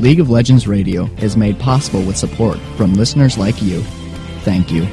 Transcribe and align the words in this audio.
League 0.00 0.20
of 0.20 0.30
Legends 0.30 0.68
Radio 0.68 1.06
is 1.18 1.36
made 1.36 1.58
possible 1.58 2.00
with 2.02 2.16
support 2.16 2.56
from 2.76 2.94
listeners 2.94 3.36
like 3.36 3.60
you. 3.60 3.82
Thank 4.42 4.70
you. 4.70 4.86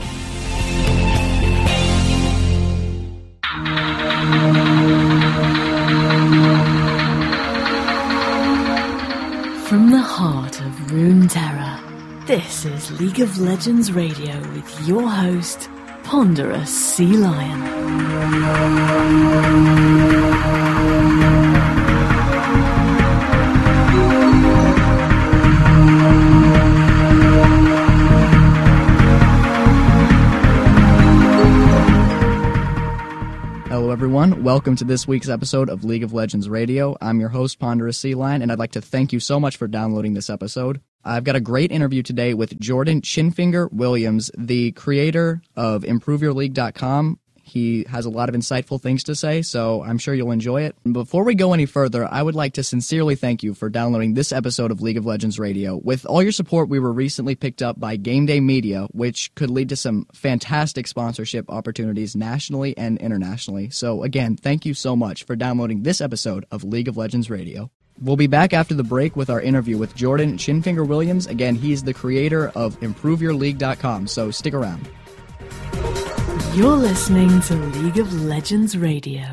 From 9.68 9.92
the 9.92 10.02
heart 10.02 10.60
of 10.62 10.72
Runeterra, 10.90 12.26
this 12.26 12.66
is 12.66 13.00
League 13.00 13.20
of 13.20 13.38
Legends 13.38 13.92
Radio 13.92 14.40
with 14.54 14.88
your 14.88 15.08
host, 15.08 15.70
Ponderous 16.04 16.72
Sea 16.72 17.18
Lion. 17.18 17.62
Everyone. 33.96 34.44
Welcome 34.44 34.76
to 34.76 34.84
this 34.84 35.08
week's 35.08 35.30
episode 35.30 35.70
of 35.70 35.86
League 35.86 36.04
of 36.04 36.12
Legends 36.12 36.50
Radio. 36.50 36.98
I'm 37.00 37.22
your 37.22 37.30
host, 37.30 37.60
Ponderous 37.60 37.98
Sea 37.98 38.14
Lion, 38.14 38.42
and 38.42 38.52
I'd 38.52 38.60
like 38.60 38.74
to 38.74 38.82
thank 38.82 39.14
you 39.14 39.22
so 39.22 39.40
much 39.40 39.56
for 39.56 39.70
downloading 39.70 40.16
this 40.16 40.30
episode. 40.30 40.82
I've 41.06 41.24
got 41.24 41.38
a 41.38 41.40
great 41.40 41.72
interview 41.72 42.04
today 42.04 42.34
with 42.34 42.60
Jordan 42.60 43.00
Chinfinger 43.00 43.72
Williams, 43.72 44.30
the 44.38 44.74
creator 44.74 45.42
of 45.56 45.84
ImproveYourLeague.com. 45.84 47.20
He 47.48 47.86
has 47.88 48.06
a 48.06 48.10
lot 48.10 48.28
of 48.28 48.34
insightful 48.34 48.82
things 48.82 49.04
to 49.04 49.14
say, 49.14 49.44
so 49.44 49.84
I'm 49.84 50.00
sure 50.00 50.16
you'll 50.16 50.32
enjoy 50.32 50.64
it. 50.64 50.76
Before 50.92 51.24
we 51.24 51.36
go 51.36 51.54
any 51.54 51.68
further, 51.68 52.12
I 52.12 52.24
would 52.24 52.34
like 52.34 52.54
to 52.54 52.64
sincerely 52.64 53.16
thank 53.16 53.44
you 53.44 53.54
for 53.54 53.70
downloading 53.70 54.16
this 54.16 54.32
episode 54.32 54.72
of 54.72 54.82
League 54.82 54.98
of 54.98 55.06
Legends 55.06 55.38
Radio. 55.38 55.78
With 55.78 56.08
all 56.08 56.24
your 56.24 56.32
support, 56.32 56.70
we 56.70 56.80
were 56.80 56.92
recently 56.92 57.36
picked 57.36 57.62
up 57.62 57.80
by 57.80 57.98
Game 57.98 58.26
Day 58.26 58.40
Media, 58.40 58.88
which 58.94 59.34
could 59.36 59.52
lead 59.52 59.70
to 59.70 59.76
some 59.76 60.08
fantastic 60.12 60.88
sponsorship 60.88 61.48
opportunities 61.52 62.16
nationally 62.16 62.76
and 62.80 62.98
internationally. 62.98 63.70
So, 63.70 64.02
again, 64.02 64.38
thank 64.38 64.66
you 64.66 64.74
so 64.74 64.96
much 64.96 65.24
for 65.24 65.36
downloading 65.36 65.84
this 65.84 66.02
episode 66.02 66.48
of 66.50 66.64
League 66.64 66.88
of 66.88 66.98
Legends 66.98 67.30
Radio. 67.30 67.70
We'll 68.02 68.18
be 68.18 68.28
back 68.28 68.54
after 68.54 68.74
the 68.74 68.84
break 68.84 69.16
with 69.16 69.30
our 69.30 69.40
interview 69.40 69.78
with 69.78 69.96
Jordan 69.96 70.38
Chinfinger 70.38 70.86
Williams. 70.88 71.28
Again, 71.28 71.54
he's 71.54 71.84
the 71.84 71.94
creator 71.94 72.52
of 72.56 72.80
ImproveYourLeague.com, 72.80 74.08
so 74.08 74.32
stick 74.32 74.56
around. 74.56 74.90
You're 76.56 76.78
listening 76.78 77.42
to 77.42 77.54
League 77.54 77.98
of 77.98 78.14
Legends 78.14 78.78
Radio. 78.78 79.24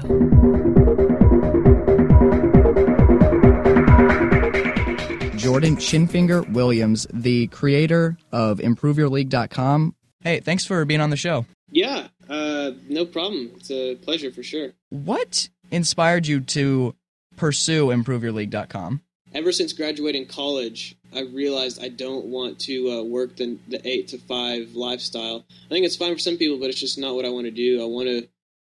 Jordan 5.37 5.77
Chinfinger 5.77 6.53
Williams, 6.53 7.07
the 7.13 7.47
creator 7.47 8.19
of 8.33 8.59
ImproveYourLeague.com. 8.59 9.95
Hey, 10.21 10.41
thanks 10.41 10.67
for 10.67 10.85
being 10.85 11.01
on 11.01 11.11
the 11.11 11.17
show. 11.17 11.47
Yeah, 11.71 12.09
uh, 12.29 12.73
no 12.89 13.07
problem. 13.07 13.53
It's 13.55 13.71
a 13.71 13.95
pleasure 13.95 14.33
for 14.33 14.43
sure. 14.43 14.73
What 14.89 15.49
inspired 15.71 16.27
you 16.27 16.41
to 16.41 16.97
pursue 17.37 17.87
ImproveYourLeague.com? 17.87 19.01
Ever 19.35 19.51
since 19.51 19.73
graduating 19.73 20.27
college, 20.27 20.95
I 21.15 21.21
realized 21.21 21.83
I 21.83 21.89
don't 21.89 22.27
want 22.27 22.59
to 22.61 22.91
uh, 22.91 23.03
work 23.03 23.37
the, 23.37 23.59
the 23.69 23.87
eight 23.89 24.09
to 24.09 24.19
five 24.19 24.75
lifestyle. 24.75 25.45
I 25.67 25.69
think 25.71 25.87
it's 25.87 25.97
fine 25.97 26.13
for 26.13 26.19
some 26.19 26.37
people, 26.37 26.59
but 26.59 26.69
it's 26.69 26.81
just 26.81 26.99
not 26.99 27.15
what 27.15 27.25
I 27.25 27.31
want 27.31 27.47
to 27.47 27.51
do. 27.51 27.83
I 27.83 27.87
want 27.87 28.09
to 28.09 28.29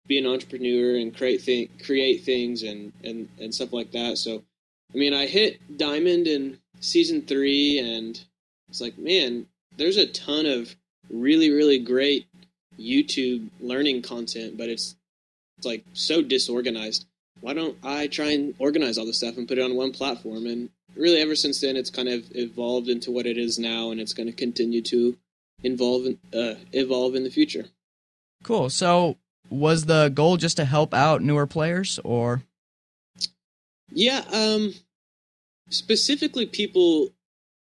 be 0.07 0.19
an 0.19 0.27
entrepreneur 0.27 0.97
and 0.97 1.15
create 1.15 1.71
create 1.83 2.23
things 2.23 2.63
and, 2.63 2.93
and, 3.03 3.27
and 3.39 3.53
stuff 3.53 3.73
like 3.73 3.91
that. 3.91 4.17
So, 4.17 4.43
I 4.93 4.97
mean, 4.97 5.13
I 5.13 5.25
hit 5.25 5.77
diamond 5.77 6.27
in 6.27 6.59
season 6.79 7.23
three, 7.23 7.79
and 7.79 8.23
it's 8.69 8.81
like, 8.81 8.97
man, 8.97 9.47
there's 9.77 9.97
a 9.97 10.07
ton 10.07 10.45
of 10.45 10.75
really 11.09 11.49
really 11.49 11.79
great 11.79 12.27
YouTube 12.79 13.49
learning 13.59 14.01
content, 14.01 14.57
but 14.57 14.69
it's 14.69 14.95
it's 15.57 15.65
like 15.65 15.85
so 15.93 16.21
disorganized. 16.21 17.05
Why 17.41 17.53
don't 17.53 17.77
I 17.83 18.07
try 18.07 18.31
and 18.31 18.53
organize 18.59 18.97
all 18.97 19.05
this 19.05 19.17
stuff 19.17 19.37
and 19.37 19.47
put 19.47 19.57
it 19.57 19.63
on 19.63 19.75
one 19.75 19.91
platform? 19.91 20.45
And 20.45 20.69
really, 20.95 21.19
ever 21.19 21.35
since 21.35 21.59
then, 21.59 21.75
it's 21.75 21.89
kind 21.89 22.07
of 22.07 22.23
evolved 22.31 22.87
into 22.87 23.11
what 23.11 23.25
it 23.25 23.37
is 23.37 23.59
now, 23.59 23.91
and 23.91 23.99
it's 23.99 24.13
going 24.13 24.27
to 24.27 24.33
continue 24.33 24.81
to 24.83 25.17
involve 25.63 26.05
uh, 26.33 26.53
evolve 26.71 27.15
in 27.15 27.23
the 27.23 27.29
future. 27.29 27.65
Cool. 28.43 28.69
So, 28.69 29.17
was 29.49 29.85
the 29.85 30.09
goal 30.09 30.37
just 30.37 30.57
to 30.57 30.65
help 30.65 30.93
out 30.93 31.21
newer 31.21 31.47
players, 31.47 31.99
or? 32.03 32.43
Yeah, 33.93 34.23
um, 34.31 34.73
specifically 35.69 36.45
people 36.45 37.09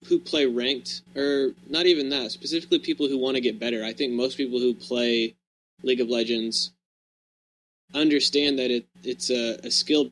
who 0.06 0.18
play 0.18 0.46
ranked, 0.46 1.02
or 1.14 1.52
not 1.68 1.86
even 1.86 2.08
that. 2.10 2.32
Specifically, 2.32 2.80
people 2.80 3.08
who 3.08 3.18
want 3.18 3.36
to 3.36 3.40
get 3.40 3.60
better. 3.60 3.84
I 3.84 3.92
think 3.92 4.12
most 4.12 4.36
people 4.36 4.58
who 4.58 4.74
play 4.74 5.36
League 5.82 6.00
of 6.00 6.08
Legends 6.08 6.72
understand 7.94 8.58
that 8.58 8.70
it 8.70 8.86
it's 9.02 9.30
a, 9.30 9.58
a 9.64 9.70
skill 9.70 10.10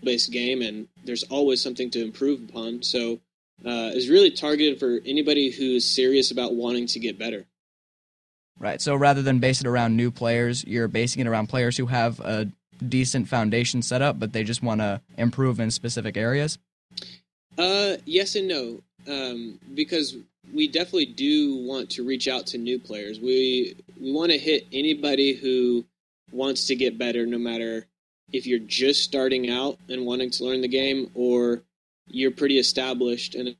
based 0.00 0.30
game 0.30 0.62
and 0.62 0.88
there's 1.04 1.24
always 1.24 1.60
something 1.62 1.90
to 1.90 2.02
improve 2.02 2.48
upon. 2.48 2.82
So 2.82 3.20
uh, 3.64 3.90
is 3.94 4.08
really 4.08 4.30
targeted 4.30 4.78
for 4.78 5.00
anybody 5.04 5.50
who's 5.50 5.84
serious 5.84 6.30
about 6.30 6.54
wanting 6.54 6.86
to 6.88 7.00
get 7.00 7.18
better. 7.18 7.46
Right. 8.60 8.80
So 8.80 8.94
rather 8.94 9.22
than 9.22 9.38
base 9.38 9.60
it 9.60 9.66
around 9.66 9.96
new 9.96 10.10
players, 10.10 10.64
you're 10.64 10.88
basing 10.88 11.20
it 11.20 11.28
around 11.28 11.48
players 11.48 11.76
who 11.76 11.86
have 11.86 12.20
a 12.20 12.48
decent 12.86 13.28
foundation 13.28 13.82
set 13.82 14.02
up, 14.02 14.18
but 14.18 14.32
they 14.32 14.44
just 14.44 14.62
want 14.62 14.80
to 14.80 15.00
improve 15.16 15.60
in 15.60 15.70
specific 15.70 16.16
areas. 16.16 16.58
Uh, 17.56 17.96
yes 18.04 18.36
and 18.36 18.48
no, 18.48 18.80
um, 19.08 19.58
because 19.74 20.16
we 20.52 20.68
definitely 20.68 21.06
do 21.06 21.56
want 21.66 21.90
to 21.90 22.04
reach 22.04 22.28
out 22.28 22.46
to 22.46 22.58
new 22.58 22.78
players. 22.78 23.18
We 23.20 23.76
we 24.00 24.12
want 24.12 24.30
to 24.30 24.38
hit 24.38 24.66
anybody 24.72 25.34
who 25.34 25.84
wants 26.32 26.66
to 26.66 26.76
get 26.76 26.98
better, 26.98 27.26
no 27.26 27.38
matter 27.38 27.86
if 28.32 28.46
you're 28.46 28.58
just 28.58 29.02
starting 29.02 29.50
out 29.50 29.78
and 29.88 30.04
wanting 30.04 30.30
to 30.30 30.44
learn 30.44 30.60
the 30.60 30.68
game, 30.68 31.10
or 31.14 31.62
you're 32.06 32.30
pretty 32.30 32.58
established 32.58 33.34
and 33.34 33.56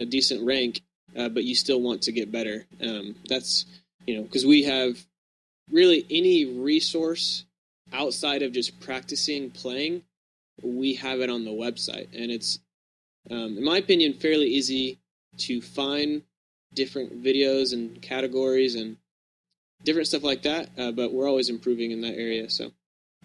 a 0.00 0.06
decent 0.06 0.44
rank, 0.44 0.82
uh, 1.16 1.28
but 1.28 1.44
you 1.44 1.54
still 1.54 1.80
want 1.80 2.02
to 2.02 2.12
get 2.12 2.32
better. 2.32 2.66
Um, 2.82 3.16
that's 3.28 3.66
you 4.06 4.16
know 4.16 4.22
because 4.22 4.44
we 4.44 4.64
have 4.64 4.98
really 5.70 6.06
any 6.10 6.44
resource 6.44 7.44
outside 7.92 8.42
of 8.42 8.52
just 8.52 8.80
practicing 8.80 9.50
playing, 9.50 10.02
we 10.62 10.94
have 10.94 11.20
it 11.20 11.30
on 11.30 11.44
the 11.44 11.50
website, 11.50 12.08
and 12.12 12.30
it's 12.30 12.58
um, 13.30 13.56
in 13.58 13.64
my 13.64 13.78
opinion 13.78 14.14
fairly 14.14 14.46
easy 14.46 14.98
to 15.38 15.60
find 15.60 16.22
different 16.74 17.22
videos 17.22 17.72
and 17.72 18.00
categories 18.02 18.74
and 18.74 18.96
different 19.82 20.08
stuff 20.08 20.22
like 20.22 20.42
that. 20.42 20.70
Uh, 20.78 20.92
but 20.92 21.12
we're 21.12 21.28
always 21.28 21.48
improving 21.48 21.90
in 21.90 22.00
that 22.02 22.14
area. 22.14 22.48
So 22.50 22.72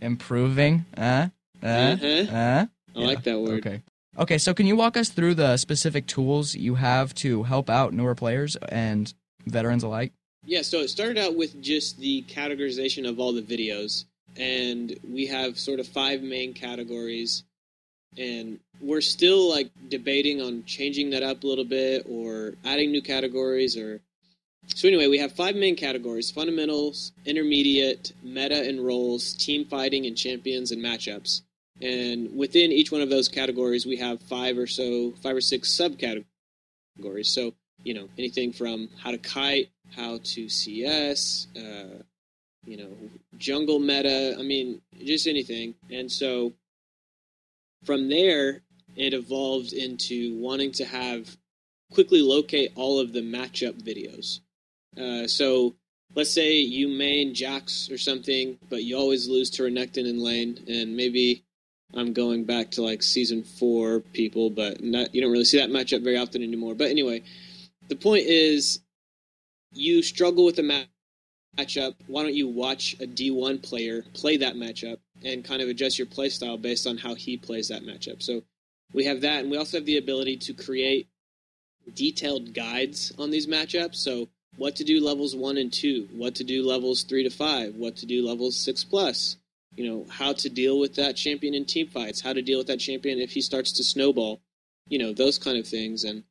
Improving. 0.02 0.86
Uh, 0.98 1.28
uh, 1.62 1.66
Uh-huh. 1.66 2.36
uh. 2.36 2.66
I 2.96 3.00
like 3.00 3.24
that 3.24 3.40
word. 3.40 3.66
Okay. 3.66 3.82
Okay, 4.18 4.38
so 4.38 4.54
can 4.54 4.66
you 4.66 4.76
walk 4.76 4.98
us 4.98 5.10
through 5.10 5.36
the 5.36 5.56
specific 5.58 6.08
tools 6.08 6.56
you 6.56 6.76
have 6.76 7.14
to 7.16 7.44
help 7.44 7.70
out 7.70 7.94
newer 7.94 8.16
players 8.16 8.58
and 8.70 9.14
veterans 9.46 9.84
alike? 9.84 10.12
Yeah, 10.46 10.62
so 10.64 10.80
it 10.80 10.90
started 10.90 11.18
out 11.18 11.36
with 11.38 11.62
just 11.62 12.00
the 12.00 12.24
categorization 12.24 13.08
of 13.08 13.20
all 13.20 13.32
the 13.34 13.42
videos, 13.42 14.06
and 14.36 14.98
we 15.08 15.28
have 15.28 15.60
sort 15.60 15.80
of 15.80 15.88
five 15.88 16.22
main 16.22 16.54
categories, 16.54 17.44
and 18.18 18.60
we're 18.82 19.02
still 19.02 19.48
like 19.50 19.70
debating 19.90 20.42
on 20.42 20.64
changing 20.66 21.12
that 21.12 21.24
up 21.24 21.44
a 21.44 21.48
little 21.48 21.66
bit 21.66 22.06
or 22.10 22.56
adding 22.66 22.92
new 22.92 23.02
categories 23.02 23.78
or. 23.78 24.02
So 24.76 24.88
anyway, 24.88 25.08
we 25.08 25.18
have 25.18 25.34
five 25.34 25.56
main 25.56 25.76
categories: 25.76 26.32
fundamentals, 26.32 27.12
intermediate, 27.26 28.14
meta 28.24 28.68
and 28.68 28.86
roles, 28.86 29.34
team 29.34 29.66
fighting, 29.66 30.06
and 30.06 30.16
champions 30.16 30.72
and 30.72 30.84
matchups. 30.84 31.42
And 31.82 32.36
within 32.36 32.72
each 32.72 32.92
one 32.92 33.02
of 33.02 33.10
those 33.10 33.30
categories, 33.30 33.86
we 33.86 33.98
have 33.98 34.22
five 34.22 34.58
or 34.58 34.68
so, 34.68 35.14
five 35.24 35.36
or 35.36 35.42
six 35.42 35.70
subcategories. 35.70 36.26
So 37.26 37.54
you 37.84 37.94
know 37.94 38.10
anything 38.18 38.54
from 38.54 38.90
how 38.98 39.12
to 39.12 39.18
kite, 39.18 39.70
how 39.96 40.20
to 40.24 40.50
CS, 40.50 41.48
uh, 41.56 42.04
you 42.66 42.78
know, 42.78 42.92
jungle 43.38 43.80
meta. 43.80 44.36
I 44.38 44.44
mean, 44.44 44.82
just 45.04 45.28
anything. 45.28 45.76
And 45.90 46.12
so 46.12 46.54
from 47.86 48.10
there, 48.10 48.62
it 48.96 49.14
evolved 49.14 49.74
into 49.74 50.38
wanting 50.40 50.72
to 50.74 50.86
have 50.86 51.38
quickly 51.92 52.22
locate 52.22 52.72
all 52.76 53.00
of 53.00 53.14
the 53.14 53.22
matchup 53.22 53.82
videos. 53.82 54.42
Uh, 54.98 55.28
so 55.28 55.76
let's 56.16 56.32
say 56.32 56.58
you 56.58 56.88
main 56.88 57.34
Jax 57.34 57.90
or 57.92 57.98
something, 57.98 58.58
but 58.70 58.84
you 58.84 58.98
always 58.98 59.28
lose 59.28 59.50
to 59.52 59.64
Renekton 59.64 60.08
in 60.08 60.20
lane, 60.20 60.64
and 60.68 60.96
maybe 60.96 61.44
I'm 61.94 62.14
going 62.14 62.46
back 62.46 62.72
to 62.72 62.82
like 62.84 63.02
season 63.02 63.44
four 63.44 64.02
people, 64.14 64.50
but 64.50 64.84
not, 64.84 65.14
you 65.14 65.22
don't 65.22 65.32
really 65.32 65.46
see 65.46 65.60
that 65.60 65.70
matchup 65.70 66.04
very 66.04 66.18
often 66.18 66.44
anymore. 66.44 66.76
But 66.76 66.90
anyway, 66.92 67.24
the 67.88 67.96
point 67.96 68.26
is 68.26 68.80
you 69.74 70.02
struggle 70.04 70.46
with 70.46 70.60
a 70.60 70.64
ma- 70.64 70.84
matchup. 71.58 71.96
Why 72.08 72.24
don't 72.24 72.36
you 72.36 72.48
watch 72.48 72.96
a 73.00 73.08
D1 73.08 73.64
player 73.64 74.04
play 74.14 74.38
that 74.38 74.56
matchup 74.56 74.98
and 75.24 75.44
kind 75.44 75.62
of 75.62 75.70
adjust 75.70 75.98
your 75.98 76.08
play 76.08 76.30
style 76.30 76.58
based 76.58 76.86
on 76.88 76.98
how 76.98 77.16
he 77.16 77.38
plays 77.38 77.70
that 77.70 77.84
matchup? 77.84 78.22
So 78.22 78.44
we 78.94 79.06
have 79.06 79.22
that, 79.22 79.42
and 79.42 79.52
we 79.52 79.58
also 79.58 79.78
have 79.78 79.86
the 79.86 79.98
ability 79.98 80.38
to 80.38 80.54
create 80.54 81.08
detailed 81.94 82.54
guides 82.54 83.12
on 83.18 83.32
these 83.32 83.48
matchups. 83.48 83.96
So, 83.96 84.30
what 84.58 84.76
to 84.78 84.84
do 84.84 85.04
levels 85.04 85.36
one 85.36 85.58
and 85.58 85.72
two, 85.72 86.08
what 86.12 86.36
to 86.36 86.44
do 86.44 86.66
levels 86.66 87.04
three 87.04 87.24
to 87.24 87.30
five, 87.30 87.76
what 87.76 87.98
to 87.98 88.06
do 88.06 88.26
levels 88.26 88.56
six 88.56 88.84
plus. 88.84 89.38
You 89.76 89.88
know, 89.88 90.06
how 90.10 90.34
to 90.34 90.50
deal 90.50 90.80
with 90.80 90.96
that 90.96 91.16
champion 91.16 91.54
in 91.54 91.66
team 91.66 91.88
fights, 91.88 92.22
how 92.22 92.34
to 92.34 92.42
deal 92.42 92.58
with 92.58 92.68
that 92.68 92.80
champion 92.80 93.20
if 93.20 93.32
he 93.32 93.42
starts 93.42 93.72
to 93.74 93.84
snowball. 93.84 94.42
You 94.88 95.00
know, 95.00 95.14
those 95.14 95.38
kind 95.38 95.58
of 95.58 95.68
things. 95.68 96.04
And 96.04 96.24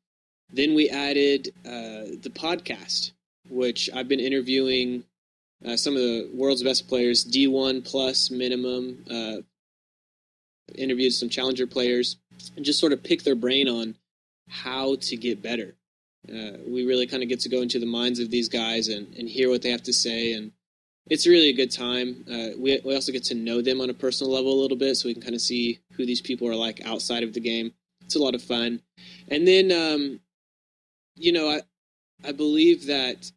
then 0.53 0.75
we 0.75 0.91
added 0.91 1.49
uh, 1.65 2.19
the 2.21 2.33
podcast, 2.35 3.13
which 3.49 3.89
I've 3.95 4.09
been 4.09 4.21
interviewing 4.21 5.05
uh, 5.65 5.77
some 5.77 5.95
of 5.95 6.01
the 6.01 6.29
world's 6.35 6.63
best 6.63 6.89
players, 6.89 7.25
D1 7.25 7.85
plus 7.85 8.31
minimum. 8.31 9.05
Uh, 9.11 9.43
interviewed 10.75 11.13
some 11.13 11.29
challenger 11.29 11.67
players 11.67 12.17
and 12.57 12.65
just 12.65 12.81
sort 12.81 12.93
of 12.93 13.03
pick 13.03 13.23
their 13.23 13.35
brain 13.35 13.69
on 13.69 13.95
how 14.49 14.97
to 14.97 15.17
get 15.17 15.43
better. 15.43 15.75
Uh, 16.29 16.59
we 16.67 16.87
really 16.87 17.07
kind 17.07 17.23
of 17.23 17.29
get 17.29 17.41
to 17.41 17.49
go 17.49 17.63
into 17.63 17.79
the 17.79 17.87
minds 17.87 18.21
of 18.21 18.31
these 18.31 18.49
guys 18.49 18.89
and, 18.89 19.15
and 19.17 19.29
hear 19.29 19.49
what 19.49 19.63
they 19.63 19.71
have 19.71 19.83
to 19.83 19.93
say. 19.93 20.33
And 20.33 20.53
it's 21.09 21.27
really 21.27 21.49
a 21.49 21.57
good 21.57 21.71
time. 21.71 22.25
Uh, 22.31 22.49
we, 22.59 22.81
we 22.85 22.95
also 22.95 23.13
get 23.13 23.25
to 23.25 23.35
know 23.35 23.63
them 23.63 23.81
on 23.81 23.91
a 23.91 23.95
personal 23.95 24.33
level 24.33 24.53
a 24.53 24.61
little 24.61 24.77
bit 24.77 24.97
so 24.97 25.09
we 25.09 25.15
can 25.15 25.23
kind 25.23 25.35
of 25.35 25.41
see 25.41 25.79
who 25.93 26.05
these 26.05 26.21
people 26.21 26.49
are 26.49 26.55
like 26.55 26.85
outside 26.85 27.23
of 27.23 27.33
the 27.33 27.41
game. 27.41 27.73
It's 28.05 28.17
a 28.17 28.23
lot 28.23 28.35
of 28.35 28.43
fun. 28.43 28.81
And 29.29 29.47
then, 29.47 29.73
um, 29.73 30.21
you 31.17 31.33
know, 31.33 31.49
I, 31.49 31.63
I 32.27 32.33
believe 32.33 32.87
that 32.87 33.31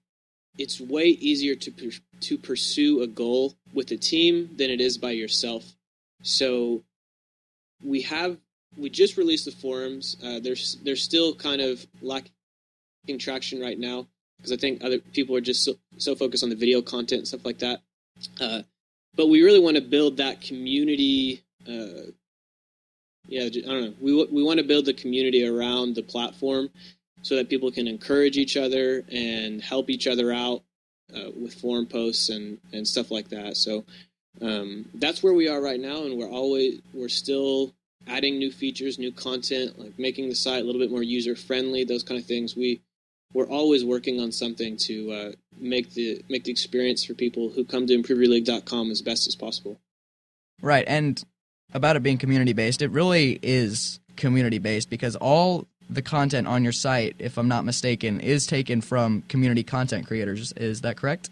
it's 0.57 0.81
way 0.81 1.06
easier 1.06 1.56
to, 1.56 1.92
to 2.19 2.38
pursue 2.38 3.01
a 3.01 3.07
goal 3.07 3.56
with 3.74 3.92
a 3.92 3.98
team 3.98 4.50
than 4.57 4.69
it 4.69 4.81
is 4.81 4.98
by 4.98 5.12
yourself. 5.12 5.63
So 6.24 6.84
we 7.84 8.01
have 8.01 8.38
we 8.77 8.89
just 8.89 9.18
released 9.18 9.45
the 9.45 9.51
forums. 9.51 10.16
Uh, 10.24 10.39
they're 10.39 10.56
they're 10.84 10.95
still 10.95 11.36
kind 11.36 11.62
of 11.62 11.86
lacking 12.01 12.31
traction 13.19 13.59
right 13.59 13.77
now 13.77 14.07
because 14.38 14.51
I 14.51 14.57
think 14.57 14.83
other 14.83 15.00
people 15.00 15.36
are 15.36 15.42
just 15.42 15.63
so, 15.63 15.74
so, 15.98 16.15
focused 16.15 16.44
on 16.44 16.50
the 16.50 16.56
video 16.56 16.81
content 16.81 17.19
and 17.19 17.27
stuff 17.27 17.45
like 17.45 17.59
that. 17.59 17.81
Uh, 18.39 18.62
but 19.15 19.27
we 19.27 19.44
really 19.44 19.59
want 19.59 19.75
to 19.75 19.81
build 19.81 20.18
that 20.18 20.42
community. 20.42 21.44
Uh, 21.68 22.12
yeah, 23.27 23.44
I 23.44 23.50
don't 23.50 23.81
know. 23.81 23.94
We 24.00 24.25
we 24.25 24.44
want 24.44 24.59
to 24.59 24.65
build 24.65 24.86
the 24.86 24.94
community 24.94 25.48
around 25.48 25.95
the 25.95 26.03
platform 26.03 26.69
so 27.21 27.36
that 27.36 27.50
people 27.50 27.71
can 27.71 27.88
encourage 27.88 28.38
each 28.38 28.57
other 28.57 29.03
and 29.12 29.62
help 29.62 29.89
each 29.89 30.07
other 30.07 30.31
out 30.31 30.63
uh, 31.15 31.30
with 31.39 31.53
forum 31.53 31.86
posts 31.86 32.30
and 32.30 32.57
and 32.74 32.88
stuff 32.88 33.12
like 33.12 33.30
that. 33.30 33.57
So 33.57 33.86
um, 34.42 34.86
that's 34.95 35.21
where 35.21 35.33
we 35.33 35.48
are 35.48 35.62
right 35.62 35.80
now, 35.80 36.03
and 36.03 36.18
we're 36.18 36.30
always 36.30 36.81
we're 36.94 37.09
still 37.09 37.74
adding 38.07 38.39
new 38.39 38.51
features, 38.51 38.98
new 38.98 39.12
content, 39.12 39.77
like 39.77 40.00
making 40.00 40.30
the 40.30 40.36
site 40.36 40.63
a 40.63 40.65
little 40.65 40.81
bit 40.81 40.89
more 40.89 41.03
user 41.03 41.36
friendly, 41.36 41.83
those 41.83 42.03
kind 42.03 42.19
of 42.19 42.25
things. 42.25 42.56
We 42.56 42.81
we're 43.33 43.48
always 43.48 43.83
working 43.86 44.19
on 44.19 44.31
something 44.31 44.78
to 44.78 45.12
uh, 45.12 45.31
make 45.57 45.94
the 45.94 46.24
make 46.30 46.44
the 46.44 46.51
experience 46.51 47.04
for 47.04 47.13
people 47.13 47.50
who 47.50 47.63
come 47.63 47.88
to 47.88 47.94
improveyourleague.com 47.94 48.92
as 48.92 49.01
best 49.01 49.28
as 49.28 49.36
possible. 49.36 49.80
Right, 50.62 50.86
and 50.88 51.22
about 51.74 51.95
it 51.95 52.04
being 52.04 52.18
community 52.18 52.54
based, 52.54 52.81
it 52.81 52.92
really 52.92 53.39
is 53.42 54.00
community 54.18 54.60
based 54.60 54.89
because 54.89 55.16
all 55.16 55.68
the 55.89 56.01
content 56.01 56.48
on 56.48 56.63
your 56.63 56.74
site, 56.74 57.16
if 57.19 57.38
I'm 57.38 57.48
not 57.48 57.66
mistaken, 57.66 58.19
is 58.19 58.45
taken 58.45 58.81
from 58.81 59.24
community 59.24 59.63
content 59.63 60.07
creators. 60.07 60.51
Is 60.54 60.81
that 60.81 60.98
correct? 60.98 61.30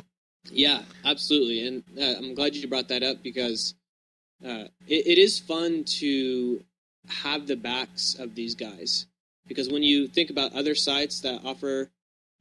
Yeah, 0.52 0.82
absolutely, 1.06 1.68
and 1.68 1.84
uh, 2.00 2.18
I'm 2.18 2.34
glad 2.34 2.56
you 2.56 2.68
brought 2.68 2.88
that 2.88 3.04
up 3.04 3.22
because 3.22 3.76
uh, 4.44 4.66
it, 4.88 5.08
it 5.08 5.18
is 5.18 5.38
fun 5.38 5.84
to 6.00 6.64
have 7.08 7.48
the 7.48 7.56
backs 7.56 8.16
of 8.16 8.36
these 8.36 8.56
guys 8.56 9.06
because 9.50 9.70
when 9.70 9.84
you 9.84 10.08
think 10.08 10.30
about 10.30 10.54
other 10.54 10.76
sites 10.76 11.20
that 11.22 11.42
offer 11.44 11.90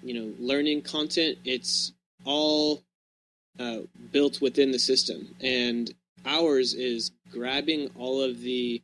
you 0.03 0.15
know 0.15 0.33
learning 0.39 0.83
content 0.83 1.39
it's 1.45 1.93
all 2.25 2.83
uh, 3.59 3.79
built 4.13 4.41
within 4.41 4.71
the 4.71 4.79
system. 4.79 5.35
And 5.41 5.93
ours 6.25 6.75
is 6.75 7.11
grabbing 7.33 7.91
all 7.97 8.23
of 8.23 8.41
the 8.41 8.83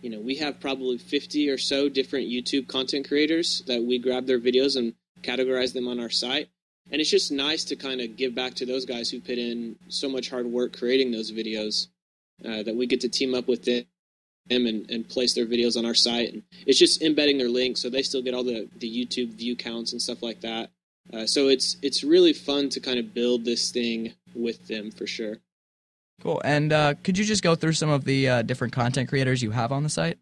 you 0.00 0.10
know 0.10 0.20
we 0.20 0.36
have 0.36 0.60
probably 0.60 0.98
50 0.98 1.50
or 1.50 1.58
so 1.58 1.88
different 1.88 2.28
youtube 2.28 2.68
content 2.68 3.06
creators 3.06 3.62
that 3.66 3.82
we 3.82 3.98
grab 3.98 4.26
their 4.26 4.38
videos 4.38 4.76
and 4.76 4.94
categorize 5.22 5.72
them 5.72 5.88
on 5.88 6.00
our 6.00 6.10
site. 6.10 6.48
And 6.90 7.00
it's 7.00 7.10
just 7.10 7.30
nice 7.30 7.64
to 7.64 7.76
kind 7.76 8.00
of 8.00 8.16
give 8.16 8.34
back 8.34 8.54
to 8.54 8.66
those 8.66 8.84
guys 8.84 9.10
who 9.10 9.20
put 9.20 9.38
in 9.38 9.76
so 9.88 10.08
much 10.08 10.30
hard 10.30 10.46
work 10.46 10.76
creating 10.76 11.12
those 11.12 11.30
videos 11.30 11.86
uh, 12.44 12.62
that 12.62 12.74
we 12.74 12.86
get 12.86 13.02
to 13.02 13.08
team 13.08 13.34
up 13.34 13.46
with 13.46 13.64
them 13.64 13.84
and, 14.50 14.90
and 14.90 15.08
place 15.08 15.34
their 15.34 15.46
videos 15.46 15.76
on 15.76 15.84
our 15.84 15.94
site. 15.94 16.32
And 16.32 16.42
it's 16.66 16.78
just 16.78 17.02
embedding 17.02 17.38
their 17.38 17.48
links, 17.48 17.80
so 17.80 17.90
they 17.90 18.02
still 18.02 18.22
get 18.22 18.34
all 18.34 18.44
the, 18.44 18.68
the 18.78 18.90
YouTube 18.90 19.34
view 19.34 19.56
counts 19.56 19.92
and 19.92 20.00
stuff 20.00 20.22
like 20.22 20.40
that. 20.40 20.70
Uh, 21.12 21.26
so 21.26 21.48
it's 21.48 21.76
it's 21.82 22.04
really 22.04 22.32
fun 22.32 22.68
to 22.68 22.78
kind 22.78 22.98
of 22.98 23.12
build 23.12 23.44
this 23.44 23.70
thing 23.70 24.12
with 24.34 24.66
them 24.68 24.90
for 24.90 25.06
sure. 25.06 25.38
Cool. 26.20 26.40
And 26.44 26.72
uh, 26.72 26.94
could 27.02 27.16
you 27.16 27.24
just 27.24 27.42
go 27.42 27.54
through 27.54 27.72
some 27.72 27.88
of 27.88 28.04
the 28.04 28.28
uh, 28.28 28.42
different 28.42 28.72
content 28.72 29.08
creators 29.08 29.42
you 29.42 29.50
have 29.50 29.72
on 29.72 29.82
the 29.82 29.88
site? 29.88 30.18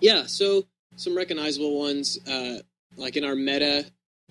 Yeah. 0.00 0.26
So 0.26 0.64
some 0.96 1.16
recognizable 1.16 1.78
ones, 1.78 2.18
uh, 2.28 2.58
like 2.96 3.16
in 3.16 3.24
our 3.24 3.36
meta 3.36 3.86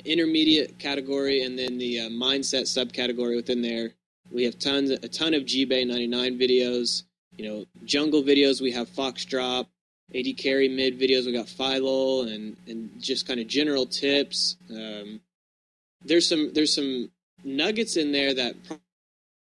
intermediate 0.06 0.80
category, 0.80 1.44
and 1.44 1.58
then 1.58 1.78
the 1.78 2.02
uh, 2.02 2.10
mindset 2.10 2.64
subcategory 2.64 3.36
within 3.36 3.62
there. 3.62 3.92
We 4.32 4.44
have 4.46 4.58
tons, 4.58 4.90
a 4.90 5.08
ton 5.08 5.34
of 5.34 5.44
GBay 5.44 5.86
99 5.88 6.40
videos. 6.40 7.04
You 7.42 7.50
know, 7.50 7.66
jungle 7.86 8.22
videos. 8.22 8.62
We 8.62 8.72
have 8.74 8.88
Fox 8.88 9.26
Drop, 9.26 9.68
AD 10.14 10.38
carry 10.38 10.70
mid 10.70 11.00
videos. 11.00 11.26
We 11.26 11.34
got 11.34 11.50
Philo 11.50 12.22
and 12.28 12.56
and 12.68 12.92
just 13.00 13.28
kind 13.28 13.40
of 13.40 13.48
general 13.48 13.88
tips. 13.88 14.58
Um, 14.70 15.22
there's 16.06 16.30
some 16.30 16.54
there's 16.54 16.76
some 16.76 17.10
nuggets 17.44 17.98
in 17.98 18.12
there 18.12 18.32
that 18.36 18.54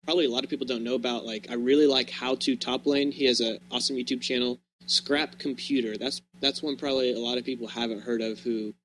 probably 0.05 0.23
a 0.23 0.29
lot 0.29 0.45
of 0.45 0.49
people 0.49 0.65
don't 0.65 0.85
know 0.85 0.95
about. 0.95 1.25
Like 1.25 1.47
I 1.49 1.55
really 1.55 1.87
like 1.87 2.09
how 2.09 2.35
to 2.35 2.55
top 2.55 2.85
lane. 2.85 3.11
He 3.11 3.25
has 3.25 3.41
an 3.41 3.59
awesome 3.69 3.97
YouTube 3.97 4.21
channel. 4.21 4.59
Scrap 4.85 5.37
Computer. 5.37 5.97
That's 5.97 6.21
that's 6.39 6.63
one 6.63 6.77
probably 6.77 7.11
a 7.11 7.19
lot 7.19 7.37
of 7.37 7.43
people 7.43 7.67
haven't 7.67 8.03
heard 8.03 8.21
of. 8.21 8.39
Who 8.39 8.75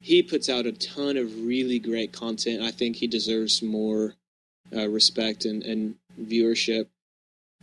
he 0.00 0.22
puts 0.22 0.50
out 0.50 0.66
a 0.66 0.72
ton 0.72 1.16
of 1.16 1.46
really 1.46 1.78
great 1.78 2.12
content. 2.12 2.62
I 2.62 2.72
think 2.72 2.96
he 2.96 3.06
deserves 3.06 3.62
more 3.62 4.16
uh, 4.76 4.90
respect 4.90 5.46
and, 5.46 5.62
and 5.62 5.94
viewership. 6.20 6.88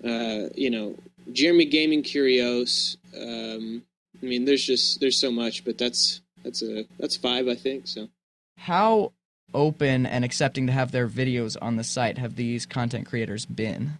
Uh, 0.03 0.49
you 0.55 0.69
know, 0.69 0.97
Jeremy 1.31 1.65
Gaming 1.65 2.03
Curios. 2.03 2.97
Um, 3.15 3.83
I 4.21 4.25
mean, 4.25 4.45
there's 4.45 4.65
just 4.65 4.99
there's 4.99 5.17
so 5.17 5.31
much, 5.31 5.63
but 5.65 5.77
that's 5.77 6.21
that's 6.43 6.61
a 6.61 6.85
that's 6.99 7.15
five, 7.15 7.47
I 7.47 7.55
think. 7.55 7.87
So, 7.87 8.09
how 8.57 9.13
open 9.53 10.05
and 10.05 10.25
accepting 10.25 10.67
to 10.67 10.73
have 10.73 10.91
their 10.91 11.07
videos 11.07 11.55
on 11.61 11.77
the 11.77 11.83
site 11.83 12.17
have 12.17 12.35
these 12.35 12.65
content 12.65 13.05
creators 13.05 13.45
been? 13.45 13.99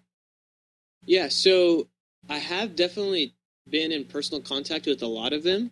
Yeah, 1.05 1.29
so 1.29 1.87
I 2.29 2.39
have 2.39 2.75
definitely 2.75 3.35
been 3.69 3.91
in 3.91 4.05
personal 4.05 4.41
contact 4.41 4.85
with 4.85 5.01
a 5.01 5.07
lot 5.07 5.33
of 5.33 5.43
them. 5.43 5.71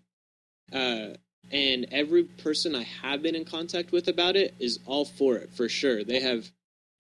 Uh, 0.72 1.16
and 1.52 1.86
every 1.92 2.24
person 2.24 2.76
I 2.76 2.84
have 2.84 3.22
been 3.22 3.36
in 3.36 3.46
contact 3.46 3.92
with 3.92 4.08
about 4.08 4.36
it 4.36 4.54
is 4.60 4.80
all 4.86 5.06
for 5.06 5.36
it 5.36 5.52
for 5.54 5.70
sure. 5.70 6.04
They 6.04 6.20
have 6.22 6.52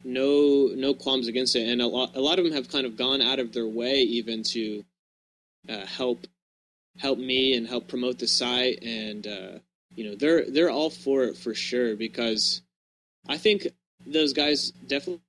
no 0.03 0.71
no 0.75 0.93
qualms 0.93 1.27
against 1.27 1.55
it, 1.55 1.67
and 1.67 1.81
a 1.81 1.87
lot 1.87 2.15
a 2.15 2.21
lot 2.21 2.39
of 2.39 2.45
them 2.45 2.53
have 2.53 2.69
kind 2.69 2.85
of 2.85 2.97
gone 2.97 3.21
out 3.21 3.39
of 3.39 3.53
their 3.53 3.67
way 3.67 4.01
even 4.01 4.43
to 4.43 4.83
uh, 5.69 5.85
help 5.85 6.27
help 6.97 7.17
me 7.17 7.55
and 7.55 7.67
help 7.67 7.87
promote 7.87 8.19
the 8.19 8.27
site, 8.27 8.83
and 8.83 9.27
uh, 9.27 9.59
you 9.95 10.09
know 10.09 10.15
they're 10.15 10.49
they're 10.49 10.69
all 10.69 10.89
for 10.89 11.23
it 11.23 11.37
for 11.37 11.53
sure 11.53 11.95
because 11.95 12.61
I 13.27 13.37
think 13.37 13.67
those 14.05 14.33
guys 14.33 14.71
definitely 14.87 15.21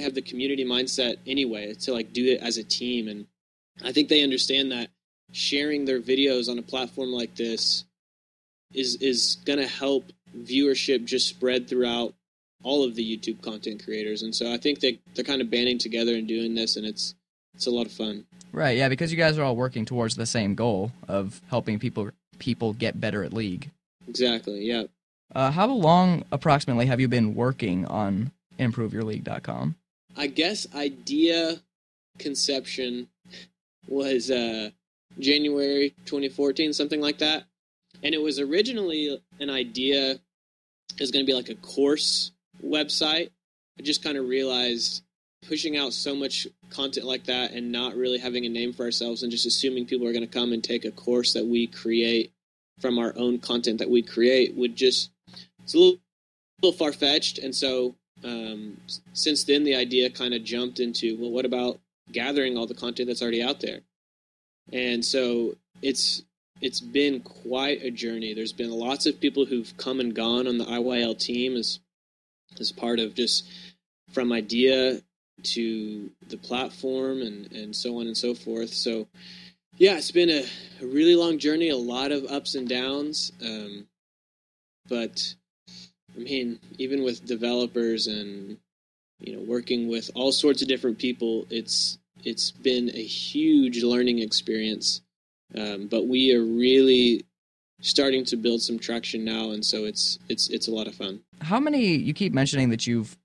have 0.00 0.14
the 0.14 0.22
community 0.22 0.64
mindset 0.64 1.16
anyway 1.26 1.74
to 1.74 1.92
like 1.92 2.12
do 2.12 2.26
it 2.26 2.40
as 2.40 2.56
a 2.56 2.64
team, 2.64 3.08
and 3.08 3.26
I 3.84 3.92
think 3.92 4.08
they 4.08 4.22
understand 4.22 4.72
that 4.72 4.88
sharing 5.32 5.84
their 5.84 6.00
videos 6.00 6.48
on 6.48 6.58
a 6.58 6.62
platform 6.62 7.10
like 7.10 7.34
this 7.34 7.84
is 8.72 8.96
is 8.96 9.36
going 9.44 9.58
to 9.58 9.66
help 9.66 10.12
viewership 10.36 11.04
just 11.04 11.28
spread 11.28 11.68
throughout 11.68 12.14
all 12.62 12.84
of 12.84 12.94
the 12.94 13.16
YouTube 13.16 13.42
content 13.42 13.84
creators, 13.84 14.22
and 14.22 14.34
so 14.34 14.52
I 14.52 14.56
think 14.56 14.80
they 14.80 14.98
they're 15.14 15.24
kind 15.24 15.40
of 15.40 15.50
banding 15.50 15.78
together 15.78 16.14
and 16.14 16.26
doing 16.26 16.54
this, 16.54 16.76
and 16.76 16.86
it's 16.86 17.14
it's 17.54 17.66
a 17.66 17.70
lot 17.70 17.86
of 17.86 17.92
fun. 17.92 18.26
Right? 18.52 18.76
Yeah, 18.76 18.88
because 18.88 19.10
you 19.10 19.18
guys 19.18 19.38
are 19.38 19.44
all 19.44 19.56
working 19.56 19.84
towards 19.84 20.16
the 20.16 20.26
same 20.26 20.54
goal 20.54 20.92
of 21.08 21.40
helping 21.48 21.78
people 21.78 22.10
people 22.38 22.72
get 22.72 23.00
better 23.00 23.24
at 23.24 23.32
League. 23.32 23.70
Exactly. 24.08 24.64
Yeah. 24.64 24.84
Uh, 25.34 25.50
how 25.50 25.66
long 25.66 26.24
approximately 26.30 26.86
have 26.86 27.00
you 27.00 27.08
been 27.08 27.34
working 27.34 27.84
on 27.86 28.30
ImproveYourLeague.com? 28.58 29.74
I 30.16 30.28
guess 30.28 30.66
idea 30.74 31.60
conception 32.18 33.08
was 33.88 34.30
uh, 34.30 34.70
January 35.18 35.94
2014, 36.06 36.72
something 36.72 37.00
like 37.00 37.18
that. 37.18 37.44
And 38.02 38.14
it 38.14 38.20
was 38.20 38.38
originally 38.38 39.20
an 39.40 39.50
idea. 39.50 40.18
is 40.98 41.10
going 41.10 41.24
to 41.24 41.30
be 41.30 41.34
like 41.34 41.48
a 41.48 41.54
course 41.56 42.32
website. 42.64 43.30
I 43.78 43.82
just 43.82 44.02
kind 44.02 44.16
of 44.16 44.26
realized 44.26 45.02
pushing 45.46 45.76
out 45.76 45.92
so 45.92 46.14
much 46.14 46.46
content 46.70 47.06
like 47.06 47.24
that 47.24 47.52
and 47.52 47.70
not 47.70 47.94
really 47.94 48.18
having 48.18 48.46
a 48.46 48.48
name 48.48 48.72
for 48.72 48.84
ourselves 48.84 49.22
and 49.22 49.30
just 49.30 49.46
assuming 49.46 49.86
people 49.86 50.06
are 50.06 50.12
going 50.12 50.26
to 50.26 50.32
come 50.32 50.52
and 50.52 50.64
take 50.64 50.84
a 50.84 50.90
course 50.90 51.34
that 51.34 51.46
we 51.46 51.66
create 51.66 52.32
from 52.80 52.98
our 52.98 53.12
own 53.16 53.38
content 53.38 53.78
that 53.78 53.90
we 53.90 54.02
create 54.02 54.54
would 54.54 54.76
just 54.76 55.10
it's 55.62 55.74
a 55.74 55.78
little, 55.78 55.98
little 56.62 56.76
far 56.76 56.92
fetched. 56.92 57.38
And 57.38 57.54
so 57.54 57.94
um, 58.24 58.78
since 59.12 59.44
then, 59.44 59.64
the 59.64 59.74
idea 59.74 60.10
kind 60.10 60.34
of 60.34 60.44
jumped 60.44 60.80
into 60.80 61.16
well, 61.18 61.30
what 61.30 61.44
about 61.44 61.80
gathering 62.12 62.56
all 62.56 62.66
the 62.66 62.74
content 62.74 63.08
that's 63.08 63.22
already 63.22 63.42
out 63.42 63.60
there? 63.60 63.80
And 64.72 65.04
so 65.04 65.56
it's 65.82 66.22
it's 66.60 66.80
been 66.80 67.20
quite 67.20 67.82
a 67.82 67.90
journey. 67.90 68.32
There's 68.32 68.52
been 68.52 68.70
lots 68.70 69.06
of 69.06 69.20
people 69.20 69.44
who've 69.44 69.76
come 69.76 70.00
and 70.00 70.14
gone 70.14 70.46
on 70.46 70.58
the 70.58 70.64
IYL 70.64 71.18
team 71.18 71.56
as 71.56 71.80
as 72.60 72.72
part 72.72 72.98
of 72.98 73.14
just 73.14 73.48
from 74.12 74.32
idea 74.32 75.00
to 75.42 76.10
the 76.28 76.38
platform 76.38 77.20
and 77.20 77.52
and 77.52 77.76
so 77.76 78.00
on 78.00 78.06
and 78.06 78.16
so 78.16 78.34
forth. 78.34 78.72
So 78.72 79.06
yeah, 79.78 79.98
it's 79.98 80.10
been 80.10 80.30
a, 80.30 80.44
a 80.82 80.86
really 80.86 81.14
long 81.14 81.38
journey, 81.38 81.68
a 81.68 81.76
lot 81.76 82.12
of 82.12 82.24
ups 82.24 82.54
and 82.54 82.68
downs. 82.68 83.32
Um, 83.44 83.86
but 84.88 85.34
I 86.16 86.20
mean, 86.20 86.58
even 86.78 87.02
with 87.02 87.26
developers 87.26 88.06
and 88.06 88.56
you 89.20 89.36
know 89.36 89.42
working 89.42 89.88
with 89.88 90.10
all 90.14 90.32
sorts 90.32 90.62
of 90.62 90.68
different 90.68 90.98
people, 90.98 91.46
it's 91.50 91.98
it's 92.24 92.50
been 92.50 92.90
a 92.94 93.02
huge 93.02 93.82
learning 93.82 94.20
experience. 94.20 95.02
Um, 95.54 95.86
but 95.86 96.06
we 96.06 96.34
are 96.34 96.42
really 96.42 97.25
starting 97.80 98.24
to 98.26 98.36
build 98.36 98.62
some 98.62 98.78
traction 98.78 99.24
now, 99.24 99.50
and 99.50 99.64
so 99.64 99.84
it's 99.84 100.18
it's 100.28 100.48
it's 100.48 100.68
a 100.68 100.70
lot 100.70 100.86
of 100.86 100.94
fun. 100.94 101.20
How 101.40 101.60
many? 101.60 101.96
You 101.96 102.14
keep 102.14 102.32
mentioning 102.32 102.70
that 102.70 102.86
you've 102.86 103.16